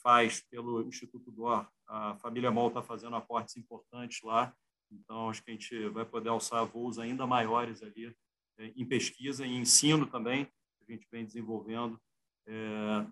[0.02, 1.68] faz pelo Instituto DOR.
[1.94, 4.56] A família MOL está fazendo aportes importantes lá,
[4.90, 8.16] então acho que a gente vai poder alçar voos ainda maiores ali
[8.58, 12.00] é, em pesquisa e ensino também, que a gente vem desenvolvendo
[12.48, 12.54] é,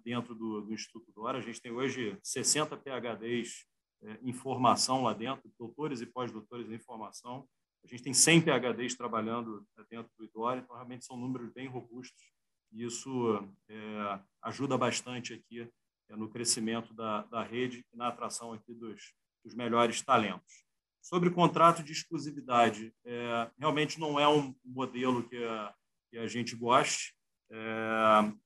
[0.05, 1.35] dentro do, do, Instituto DOR.
[1.35, 3.65] A gente tem hoje 60 PHDs
[4.01, 7.45] é, em formação lá dentro, doutores e pós-doutores em formação.
[7.83, 11.67] A gente tem 100 PHDs trabalhando é, dentro do IDOR, então realmente são números bem
[11.67, 12.31] robustos
[12.71, 15.69] e isso é, ajuda bastante aqui
[16.15, 20.63] no crescimento da, da rede e na atração aqui dos, dos melhores talentos.
[21.01, 25.73] Sobre contrato de exclusividade, é, realmente não é um modelo que a,
[26.11, 27.13] que a gente goste.
[27.51, 27.57] É,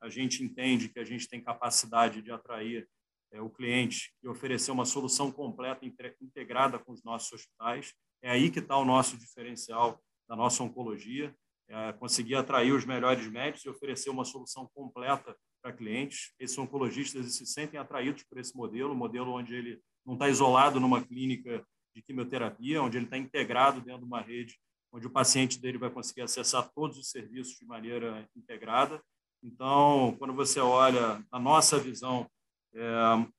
[0.01, 2.88] a gente entende que a gente tem capacidade de atrair
[3.32, 5.86] é, o cliente e oferecer uma solução completa,
[6.22, 7.93] integrada com os nossos hospitais.
[8.22, 11.36] É aí que está o nosso diferencial da nossa oncologia
[11.68, 16.34] é, conseguir atrair os melhores médicos e oferecer uma solução completa para clientes.
[16.38, 20.80] Esses oncologistas se sentem atraídos por esse modelo, um modelo onde ele não está isolado
[20.80, 24.59] numa clínica de quimioterapia, onde ele está integrado dentro de uma rede,
[24.91, 29.01] onde o paciente dele vai conseguir acessar todos os serviços de maneira integrada.
[29.41, 32.30] Então, quando você olha a nossa visão,
[32.74, 32.82] é,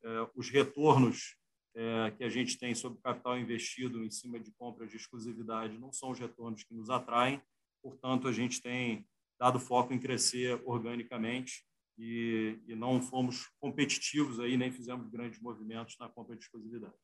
[0.05, 1.37] é, os retornos
[1.77, 5.79] é, que a gente tem sobre o capital investido em cima de compras de exclusividade
[5.79, 7.43] não são os retornos que nos atraem,
[7.83, 9.07] portanto, a gente tem
[9.39, 11.65] dado foco em crescer organicamente
[11.97, 16.95] e, e não fomos competitivos aí, nem fizemos grandes movimentos na compra de exclusividade.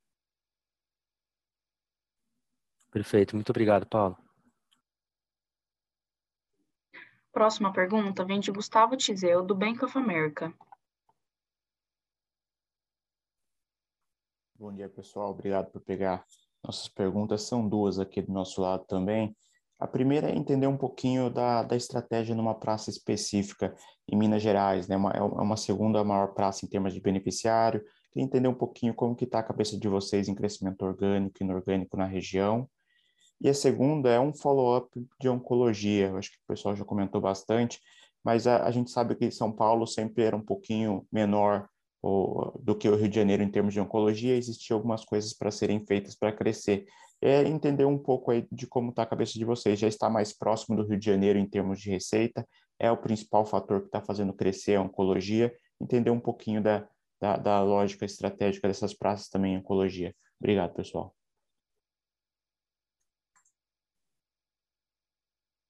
[2.91, 4.17] Perfeito, muito obrigado, Paulo.
[7.33, 10.53] Próxima pergunta vem de Gustavo Tizeu, do Bank of America.
[14.57, 15.31] Bom dia, pessoal.
[15.31, 16.27] Obrigado por pegar
[16.63, 17.43] nossas perguntas.
[17.43, 19.35] São duas aqui do nosso lado também.
[19.81, 23.75] A primeira é entender um pouquinho da, da estratégia numa praça específica
[24.07, 24.95] em Minas Gerais, né?
[24.95, 27.83] Uma, é uma segunda maior praça em termos de beneficiário.
[28.13, 31.45] Queria entender um pouquinho como que está a cabeça de vocês em crescimento orgânico e
[31.45, 32.69] inorgânico na região.
[33.41, 36.09] E a segunda é um follow-up de oncologia.
[36.09, 37.81] Eu acho que o pessoal já comentou bastante,
[38.23, 41.67] mas a, a gente sabe que São Paulo sempre era um pouquinho menor
[42.03, 44.37] ou, do que o Rio de Janeiro em termos de oncologia.
[44.37, 46.85] Existiam algumas coisas para serem feitas para crescer
[47.23, 49.79] é entender um pouco aí de como está a cabeça de vocês.
[49.79, 52.47] Já está mais próximo do Rio de Janeiro em termos de receita?
[52.79, 55.55] É o principal fator que está fazendo crescer a oncologia?
[55.81, 56.89] Entender um pouquinho da,
[57.21, 60.15] da, da lógica estratégica dessas praças também em oncologia.
[60.41, 61.15] Obrigado, pessoal.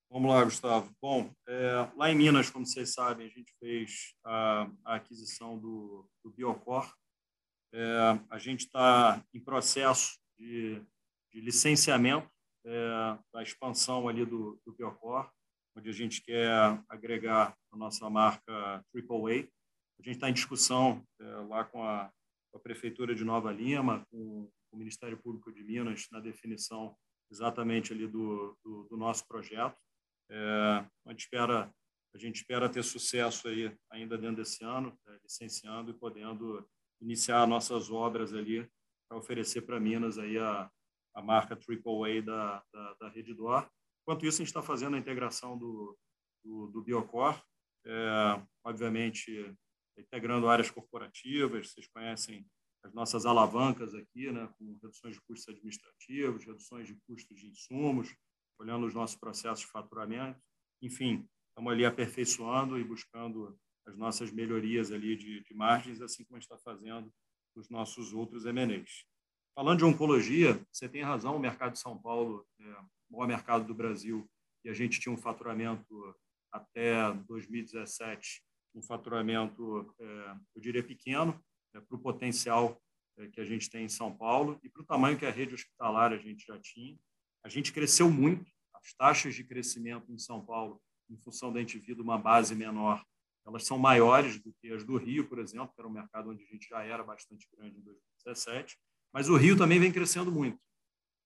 [0.08, 0.92] Vamos lá, Gustavo.
[1.00, 6.04] Bom, é, lá em Minas, como vocês sabem, a gente fez a, a aquisição do,
[6.24, 6.92] do Biocor.
[7.72, 10.82] É, a gente está em processo de
[11.32, 12.28] de licenciamento
[12.64, 15.30] é, da expansão ali do, do Biocor,
[15.76, 19.48] onde a gente quer agregar a nossa marca AAA.
[19.98, 22.10] A gente está em discussão é, lá com a,
[22.50, 26.96] com a, Prefeitura de Nova Lima, com o Ministério Público de Minas, na definição
[27.30, 29.76] exatamente ali do, do, do nosso projeto.
[30.30, 31.72] É, a, gente espera,
[32.14, 36.66] a gente espera ter sucesso aí ainda dentro desse ano, é, licenciando e podendo
[37.00, 38.68] iniciar nossas obras ali
[39.08, 40.70] para oferecer para Minas aí a,
[41.14, 43.68] a marca AAA da, da, da Rede Dor.
[44.02, 45.96] Enquanto isso, a gente está fazendo a integração do,
[46.44, 46.84] do, do
[47.86, 49.54] é, obviamente
[49.96, 52.46] integrando áreas corporativas, vocês conhecem
[52.82, 58.14] as nossas alavancas aqui, né, com reduções de custos administrativos, reduções de custos de insumos,
[58.58, 60.40] olhando os nossos processos de faturamento.
[60.80, 66.36] Enfim, estamos ali aperfeiçoando e buscando as nossas melhorias ali de, de margens, assim como
[66.36, 67.12] a gente está fazendo
[67.54, 69.04] os nossos outros M&As.
[69.60, 72.64] Falando de oncologia, você tem razão, o mercado de São Paulo é
[73.10, 74.26] o maior mercado do Brasil
[74.64, 76.16] e a gente tinha um faturamento
[76.50, 78.42] até 2017,
[78.74, 81.38] um faturamento, é, eu diria, pequeno,
[81.74, 82.80] é, para o potencial
[83.18, 85.52] é, que a gente tem em São Paulo e para o tamanho que a rede
[85.52, 86.98] hospitalar a gente já tinha.
[87.44, 90.80] A gente cresceu muito, as taxas de crescimento em São Paulo,
[91.10, 93.04] em função da gente vir de uma base menor,
[93.46, 96.44] elas são maiores do que as do Rio, por exemplo, que era um mercado onde
[96.44, 98.78] a gente já era bastante grande em 2017.
[99.12, 100.58] Mas o Rio também vem crescendo muito.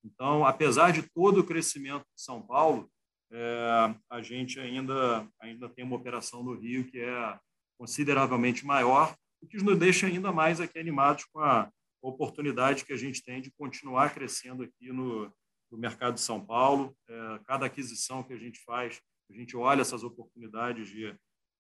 [0.05, 2.91] Então, apesar de todo o crescimento de São Paulo,
[3.33, 7.39] é, a gente ainda, ainda tem uma operação no Rio que é
[7.79, 11.71] consideravelmente maior, o que nos deixa ainda mais aqui animados com a
[12.01, 15.33] oportunidade que a gente tem de continuar crescendo aqui no,
[15.71, 16.97] no mercado de São Paulo.
[17.09, 21.17] É, cada aquisição que a gente faz, a gente olha essas oportunidades de,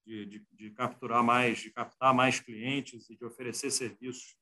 [0.06, 4.36] de, de, de capturar mais, de captar mais clientes e de oferecer serviços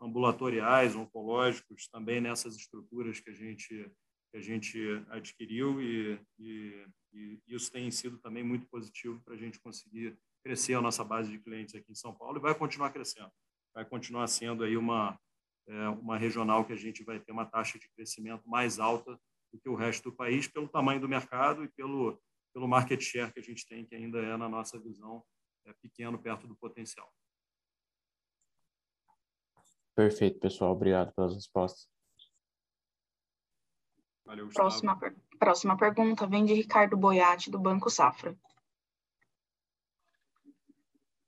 [0.00, 3.90] ambulatoriais, oncológicos, também nessas estruturas que a gente,
[4.30, 9.38] que a gente adquiriu e, e, e isso tem sido também muito positivo para a
[9.38, 12.90] gente conseguir crescer a nossa base de clientes aqui em São Paulo e vai continuar
[12.90, 13.30] crescendo.
[13.74, 15.18] Vai continuar sendo aí uma,
[15.68, 19.18] é, uma regional que a gente vai ter uma taxa de crescimento mais alta
[19.52, 22.20] do que o resto do país, pelo tamanho do mercado e pelo,
[22.52, 25.24] pelo market share que a gente tem, que ainda é, na nossa visão,
[25.64, 27.10] é pequeno perto do potencial.
[29.94, 30.72] Perfeito, pessoal.
[30.72, 31.88] Obrigado pelas respostas.
[34.24, 34.98] Valeu, próxima,
[35.38, 38.36] próxima pergunta vem de Ricardo Boiati, do Banco Safra.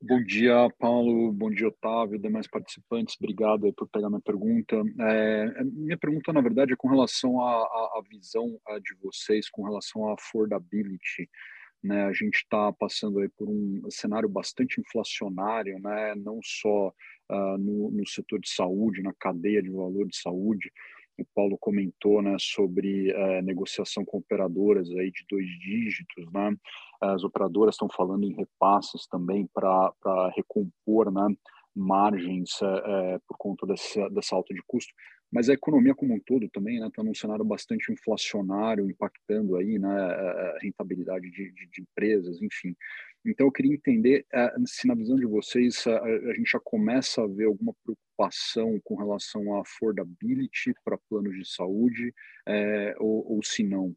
[0.07, 1.33] Bom dia, Paulo.
[1.33, 3.17] Bom dia, Otávio, demais participantes.
[3.19, 4.77] Obrigado por pegar minha pergunta.
[5.01, 10.13] É, minha pergunta, na verdade, é com relação à, visão de vocês com relação à
[10.15, 11.29] affordability.
[11.83, 12.05] Né?
[12.05, 16.15] A gente está passando aí por um cenário bastante inflacionário, né?
[16.17, 16.93] não só
[17.31, 20.71] uh, no, no setor de saúde, na cadeia de valor de saúde,
[21.19, 26.57] o Paulo comentou né, sobre uh, negociação com operadoras aí de dois dígitos, né?
[27.01, 29.93] As operadoras estão falando em repasses também para
[30.35, 31.37] recompor né,
[31.75, 34.93] margens uh, por conta dessa, dessa alta de custo.
[35.31, 39.57] Mas a economia como um todo também está né, tá num cenário bastante inflacionário, impactando
[39.57, 42.77] aí né, a rentabilidade de, de, de empresas, enfim.
[43.25, 47.23] Então, eu queria entender uh, se, na visão de vocês, uh, a gente já começa
[47.23, 52.09] a ver alguma preocupação com relação à affordability para planos de saúde,
[52.49, 53.95] uh, ou, ou se não.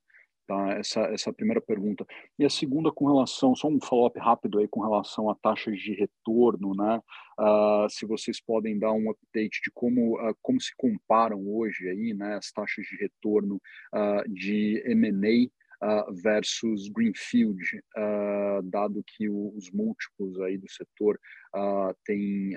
[0.48, 0.76] Tá?
[0.76, 2.06] Essa, essa é a primeira pergunta.
[2.40, 5.94] E a segunda, com relação, só um follow-up rápido aí com relação a taxas de
[5.94, 7.02] retorno, né?
[7.38, 12.14] Uh, se vocês podem dar um update de como, uh, como se comparam hoje aí,
[12.14, 13.62] né, as taxas de retorno
[13.94, 15.52] uh, de M&A
[15.84, 17.62] uh, versus greenfield,
[17.98, 21.20] uh, dado que o, os múltiplos aí do setor
[21.56, 22.56] uh, têm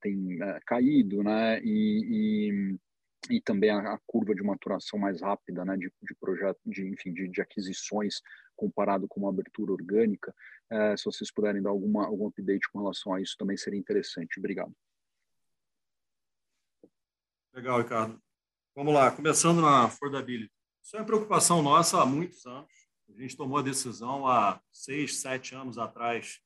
[0.00, 1.60] tem, caído, né?
[1.62, 2.78] E,
[3.30, 5.76] e, e também a, a, curva de maturação mais rápida, né?
[5.76, 8.20] De, de projeto, de enfim, de, de aquisições
[8.54, 10.34] comparado com uma abertura orgânica.
[10.96, 14.38] se vocês puderem dar alguma algum update com relação a isso, também seria interessante.
[14.38, 14.72] Obrigado.
[17.52, 18.20] Legal, Ricardo.
[18.74, 20.55] Vamos lá, começando na affordability.
[20.86, 22.70] Isso é uma preocupação nossa há muitos anos.
[23.08, 26.38] A gente tomou a decisão há seis, sete anos atrás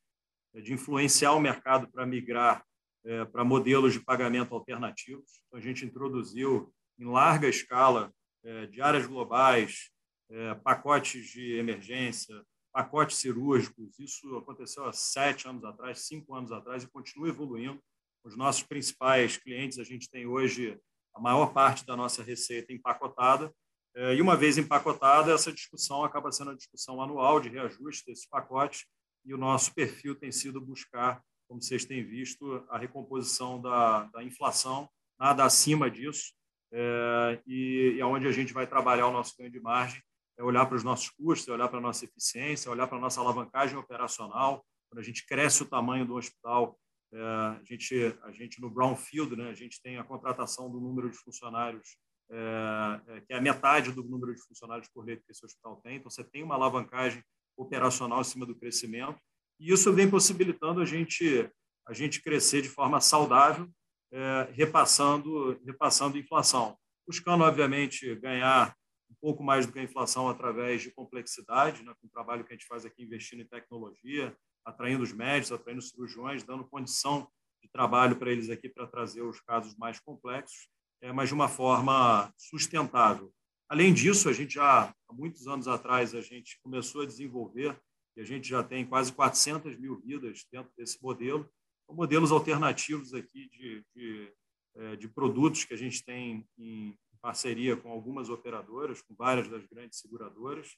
[0.55, 2.65] é, de influenciar o mercado para migrar
[3.05, 5.43] é, para modelos de pagamento alternativos.
[5.47, 9.91] Então, a gente introduziu em larga escala é, diárias globais,
[10.31, 12.35] é, pacotes de emergência,
[12.73, 13.99] pacotes cirúrgicos.
[13.99, 17.79] Isso aconteceu há sete anos atrás, cinco anos atrás e continua evoluindo.
[18.25, 20.81] Os nossos principais clientes, a gente tem hoje
[21.15, 23.55] a maior parte da nossa receita empacotada
[23.95, 28.87] e uma vez empacotada, essa discussão acaba sendo a discussão anual de reajuste desse pacote,
[29.25, 34.23] e o nosso perfil tem sido buscar, como vocês têm visto, a recomposição da, da
[34.23, 34.89] inflação,
[35.19, 36.33] nada acima disso,
[36.73, 40.01] é, e, e aonde a gente vai trabalhar o nosso ganho de margem
[40.41, 42.97] é olhar para os nossos custos, é olhar para a nossa eficiência, é olhar para
[42.97, 44.65] a nossa alavancagem operacional.
[44.89, 46.79] Quando a gente cresce o tamanho do hospital,
[47.13, 51.11] é, a, gente, a gente no brownfield, né, a gente tem a contratação do número
[51.11, 51.99] de funcionários
[52.33, 55.81] é, é, que é a metade do número de funcionários por leito que esse hospital
[55.83, 55.97] tem.
[55.97, 57.25] Então, você tem uma alavancagem
[57.57, 59.19] operacional acima do crescimento,
[59.59, 61.51] e isso vem possibilitando a gente,
[61.87, 63.69] a gente crescer de forma saudável,
[64.13, 66.79] é, repassando, repassando inflação.
[67.07, 68.77] Buscando, obviamente, ganhar
[69.11, 72.53] um pouco mais do que a inflação através de complexidade, né, com o trabalho que
[72.53, 77.29] a gente faz aqui investindo em tecnologia, atraindo os médicos, atraindo os cirurgiões, dando condição
[77.61, 80.69] de trabalho para eles aqui para trazer os casos mais complexos
[81.15, 83.33] mas de uma forma sustentável.
[83.69, 87.79] Além disso, a gente já, há muitos anos atrás, a gente começou a desenvolver,
[88.17, 91.49] e a gente já tem quase 400 mil vidas dentro desse modelo,
[91.89, 94.33] modelos alternativos aqui de, de,
[94.77, 99.65] é, de produtos que a gente tem em parceria com algumas operadoras, com várias das
[99.67, 100.77] grandes seguradoras.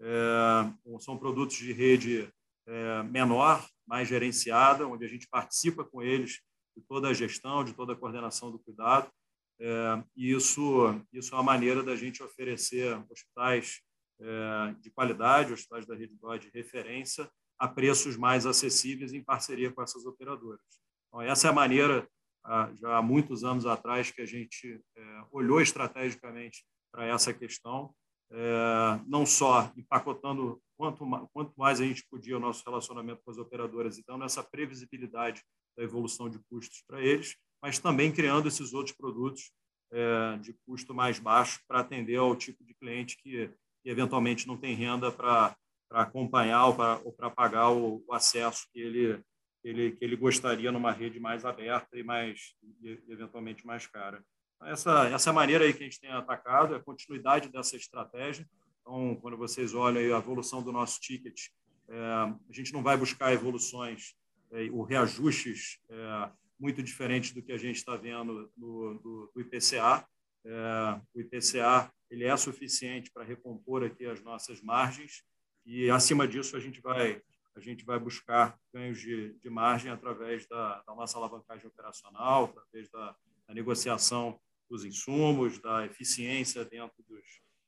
[0.00, 2.32] É, são produtos de rede
[2.66, 6.40] é, menor, mais gerenciada, onde a gente participa com eles
[6.76, 9.10] de toda a gestão, de toda a coordenação do cuidado,
[9.60, 10.60] é, e isso,
[11.12, 13.82] isso é uma maneira da gente oferecer hospitais
[14.18, 19.82] é, de qualidade, hospitais da rede de referência, a preços mais acessíveis em parceria com
[19.82, 20.60] essas operadoras.
[21.08, 22.08] Então, essa é a maneira,
[22.74, 27.94] já há muitos anos atrás, que a gente é, olhou estrategicamente para essa questão,
[28.32, 31.04] é, não só empacotando quanto,
[31.34, 35.42] quanto mais a gente podia o nosso relacionamento com as operadoras e dando essa previsibilidade
[35.76, 39.50] da evolução de custos para eles, mas também criando esses outros produtos
[39.92, 43.48] é, de custo mais baixo para atender ao tipo de cliente que,
[43.82, 45.56] que eventualmente não tem renda para
[45.90, 46.66] acompanhar
[47.04, 49.20] ou para pagar o, o, acesso que ele,
[49.64, 54.24] ele, que ele gostaria numa rede mais aberta e mais e, eventualmente mais cara.
[54.62, 58.48] Essa, essa maneira aí que a gente tem atacado é a continuidade dessa estratégia.
[58.80, 61.48] Então, quando vocês olham a evolução do nosso ticket,
[61.88, 64.14] é, a gente não vai buscar evoluções
[64.52, 66.30] é, ou reajustes é,
[66.60, 70.06] muito diferentes do que a gente está vendo no, do, do IPCA.
[70.44, 75.22] É, o IPCA ele é suficiente para recompor aqui as nossas margens
[75.64, 77.22] e acima disso a gente vai
[77.54, 82.88] a gente vai buscar ganhos de, de margem através da, da, nossa alavancagem operacional, através
[82.90, 83.14] da,
[83.46, 87.24] da, negociação dos insumos, da eficiência dentro, dos,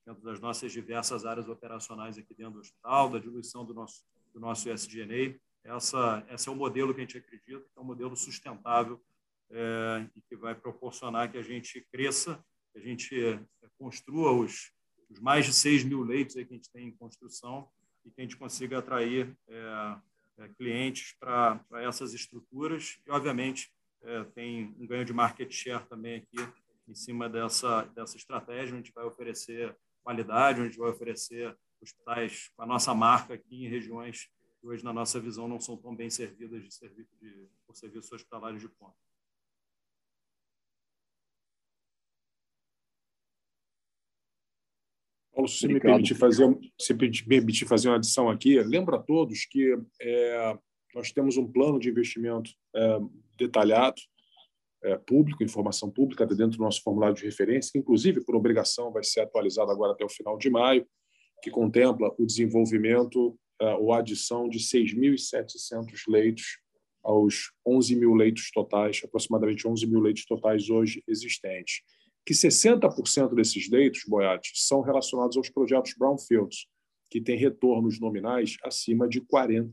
[0.06, 4.38] dentro das nossas diversas áreas operacionais aqui dentro do hospital, da diluição do nosso, do
[4.38, 5.36] nosso SG&A.
[5.64, 9.00] Essa, esse é o modelo que a gente acredita, que é um modelo sustentável
[9.50, 13.40] é, e que vai proporcionar que a gente cresça, que a gente é,
[13.78, 14.72] construa os,
[15.08, 17.68] os mais de 6 mil leitos que a gente tem em construção
[18.04, 19.96] e que a gente consiga atrair é,
[20.38, 22.98] é, clientes para essas estruturas.
[23.06, 23.72] E, obviamente,
[24.02, 26.38] é, tem um ganho de market share também aqui
[26.88, 28.74] em cima dessa, dessa estratégia.
[28.74, 33.64] A gente vai oferecer qualidade, a gente vai oferecer hospitais com a nossa marca aqui
[33.64, 34.28] em regiões
[34.62, 38.12] que hoje, na nossa visão, não são tão bem servidas de serviço de, por serviços
[38.12, 38.96] hospitalares de ponta.
[45.34, 46.46] Paulo, se me permitir fazer,
[46.78, 50.58] se me permitir fazer uma adição aqui, lembra a todos que é,
[50.94, 52.98] nós temos um plano de investimento é,
[53.36, 54.00] detalhado,
[54.84, 59.02] é, público, informação pública, dentro do nosso formulário de referência, que, inclusive, por obrigação, vai
[59.02, 60.86] ser atualizado agora até o final de maio,
[61.42, 66.58] que contempla o desenvolvimento ou a adição de 6.700 leitos
[67.02, 71.82] aos 11 mil leitos totais, aproximadamente 11 mil leitos totais hoje existentes
[72.24, 76.66] que 60% desses leitos, Boiati, são relacionados aos projetos Brownfields,
[77.10, 79.72] que têm retornos nominais acima de 40%.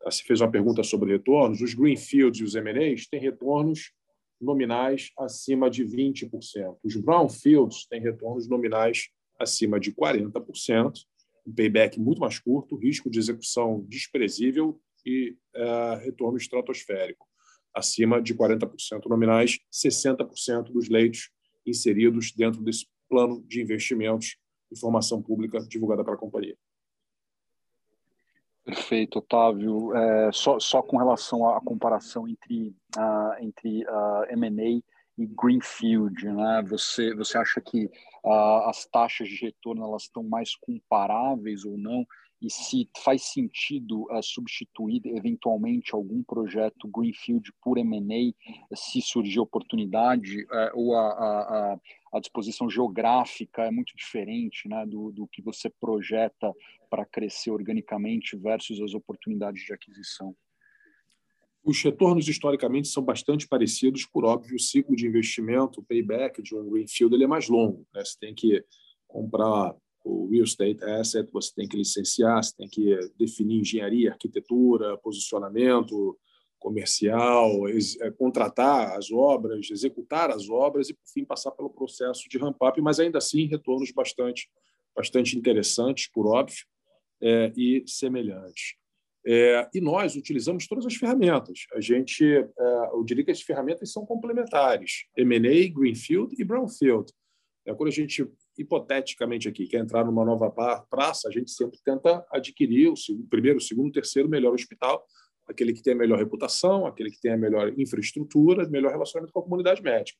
[0.00, 3.92] Tá, se fez uma pergunta sobre retornos, os Greenfields e os M&As têm retornos
[4.40, 6.78] nominais acima de 20%.
[6.82, 9.08] Os Brownfields têm retornos nominais
[9.38, 10.92] acima de 40%,
[11.46, 17.26] um payback muito mais curto, risco de execução desprezível e uh, retorno estratosférico
[17.74, 21.30] acima de 40% nominais, 60% dos leitos
[21.66, 24.36] inseridos dentro desse plano de investimentos
[24.70, 26.56] e formação pública divulgada pela companhia.
[28.64, 29.94] Perfeito, Otávio.
[29.94, 34.82] É, só, só com relação à comparação entre, uh, entre uh, M&A
[35.16, 36.62] e Greenfield, né?
[36.68, 37.86] Você, você acha que
[38.24, 42.06] uh, as taxas de retorno elas estão mais comparáveis ou não?
[42.44, 50.42] e se faz sentido uh, substituir eventualmente algum projeto Greenfield por M&A, se surgir oportunidade,
[50.44, 51.78] uh, ou a, a,
[52.12, 56.52] a, disposição geográfica é muito diferente né, do, do que você projeta
[56.90, 60.36] para crescer organicamente versus as oportunidades de aquisição.
[61.64, 66.54] Os retornos historicamente são bastante parecidos, por óbvio, o ciclo de investimento, o payback de
[66.54, 67.86] um greenfield ele é mais longo.
[67.94, 68.04] Né?
[68.04, 68.62] Você tem que
[69.08, 69.74] comprar
[70.04, 76.18] o real estate asset, você tem que licenciar, você tem que definir engenharia, arquitetura, posicionamento
[76.58, 82.38] comercial, é, contratar as obras, executar as obras e, por fim, passar pelo processo de
[82.38, 84.50] ramp-up, mas ainda assim retornos bastante,
[84.94, 86.64] bastante interessantes, por óbvio,
[87.22, 88.76] é, e semelhantes.
[89.26, 91.66] É, e nós utilizamos todas as ferramentas.
[91.74, 92.44] A gente, é,
[92.92, 97.10] eu diria que as ferramentas são complementares: M&A, Greenfield e Brownfield.
[97.66, 100.50] É, quando a gente hipoteticamente aqui, quer entrar numa nova
[100.90, 102.94] praça, a gente sempre tenta adquirir o
[103.28, 105.04] primeiro, o segundo, o terceiro melhor hospital,
[105.46, 109.40] aquele que tem a melhor reputação, aquele que tem a melhor infraestrutura, melhor relacionamento com
[109.40, 110.18] a comunidade médica.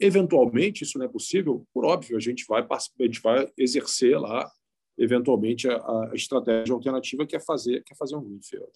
[0.00, 4.50] Eventualmente, isso não é possível, por óbvio, a gente vai, a gente vai exercer lá,
[5.00, 8.70] eventualmente, a, a estratégia alternativa que é fazer, que é fazer um greenfield.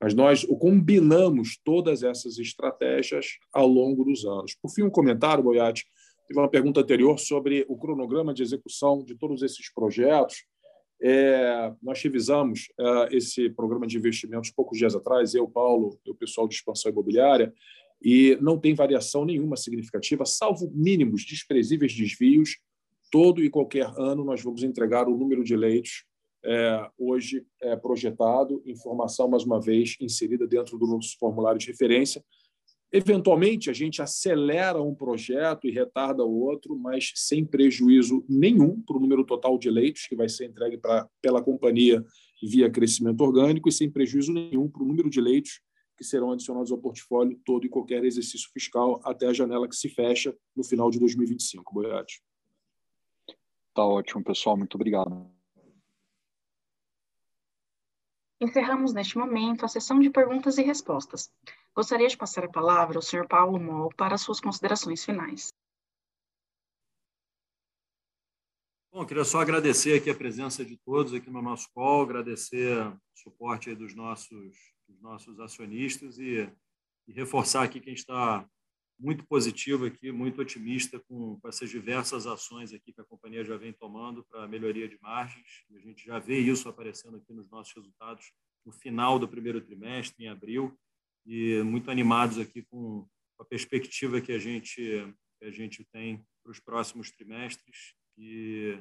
[0.00, 4.54] Mas nós combinamos todas essas estratégias ao longo dos anos.
[4.60, 5.84] Por fim, um comentário, Boiati,
[6.26, 10.44] Teve uma pergunta anterior sobre o cronograma de execução de todos esses projetos.
[11.02, 16.14] É, nós revisamos é, esse programa de investimentos poucos dias atrás, eu, Paulo e o
[16.14, 17.52] pessoal de expansão imobiliária,
[18.02, 22.58] e não tem variação nenhuma significativa, salvo mínimos desprezíveis desvios.
[23.10, 26.04] Todo e qualquer ano nós vamos entregar o número de leitos
[26.44, 32.22] é, hoje é, projetado, informação, mais uma vez, inserida dentro do nosso formulário de referência,
[32.96, 38.96] Eventualmente, a gente acelera um projeto e retarda o outro, mas sem prejuízo nenhum para
[38.96, 42.04] o número total de leitos que vai ser entregue pra, pela companhia
[42.40, 45.60] via crescimento orgânico e sem prejuízo nenhum para o número de leitos
[45.98, 49.88] que serão adicionados ao portfólio todo e qualquer exercício fiscal até a janela que se
[49.88, 51.74] fecha no final de 2025.
[51.74, 52.22] Boiati.
[53.74, 54.56] Tá ótimo, pessoal.
[54.56, 55.28] Muito obrigado.
[58.40, 61.32] Encerramos neste momento a sessão de perguntas e respostas.
[61.74, 63.26] Gostaria de passar a palavra ao Sr.
[63.26, 65.52] Paulo Moll para suas considerações finais.
[68.92, 73.00] Bom, queria só agradecer aqui a presença de todos aqui no nosso call, agradecer o
[73.12, 76.48] suporte dos nossos os nossos acionistas e,
[77.06, 78.48] e reforçar aqui que a gente está
[78.98, 83.56] muito positivo aqui, muito otimista com, com, essas diversas ações aqui que a companhia já
[83.56, 85.64] vem tomando para melhoria de margens.
[85.74, 88.32] A gente já vê isso aparecendo aqui nos nossos resultados
[88.64, 90.78] no final do primeiro trimestre, em abril,
[91.26, 93.06] e muito animados aqui com
[93.38, 98.78] a perspectiva que a gente que a gente tem para os próximos trimestres e,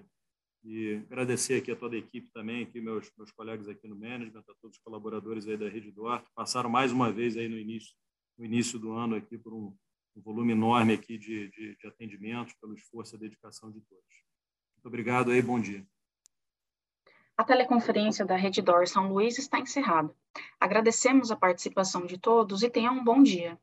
[0.63, 4.43] e agradecer aqui a toda a equipe também, aqui meus meus colegas aqui no management,
[4.47, 7.95] a todos os colaboradores aí da Rede Duarte, passaram mais uma vez aí no início
[8.37, 9.75] no início do ano aqui por um
[10.15, 14.23] um volume enorme aqui de, de, de atendimentos, pelo esforço e dedicação de todos.
[14.75, 15.85] Muito obrigado aí, bom dia.
[17.35, 20.13] A teleconferência da Rede Dor São Luís está encerrada.
[20.59, 23.59] Agradecemos a participação de todos e tenham um bom dia.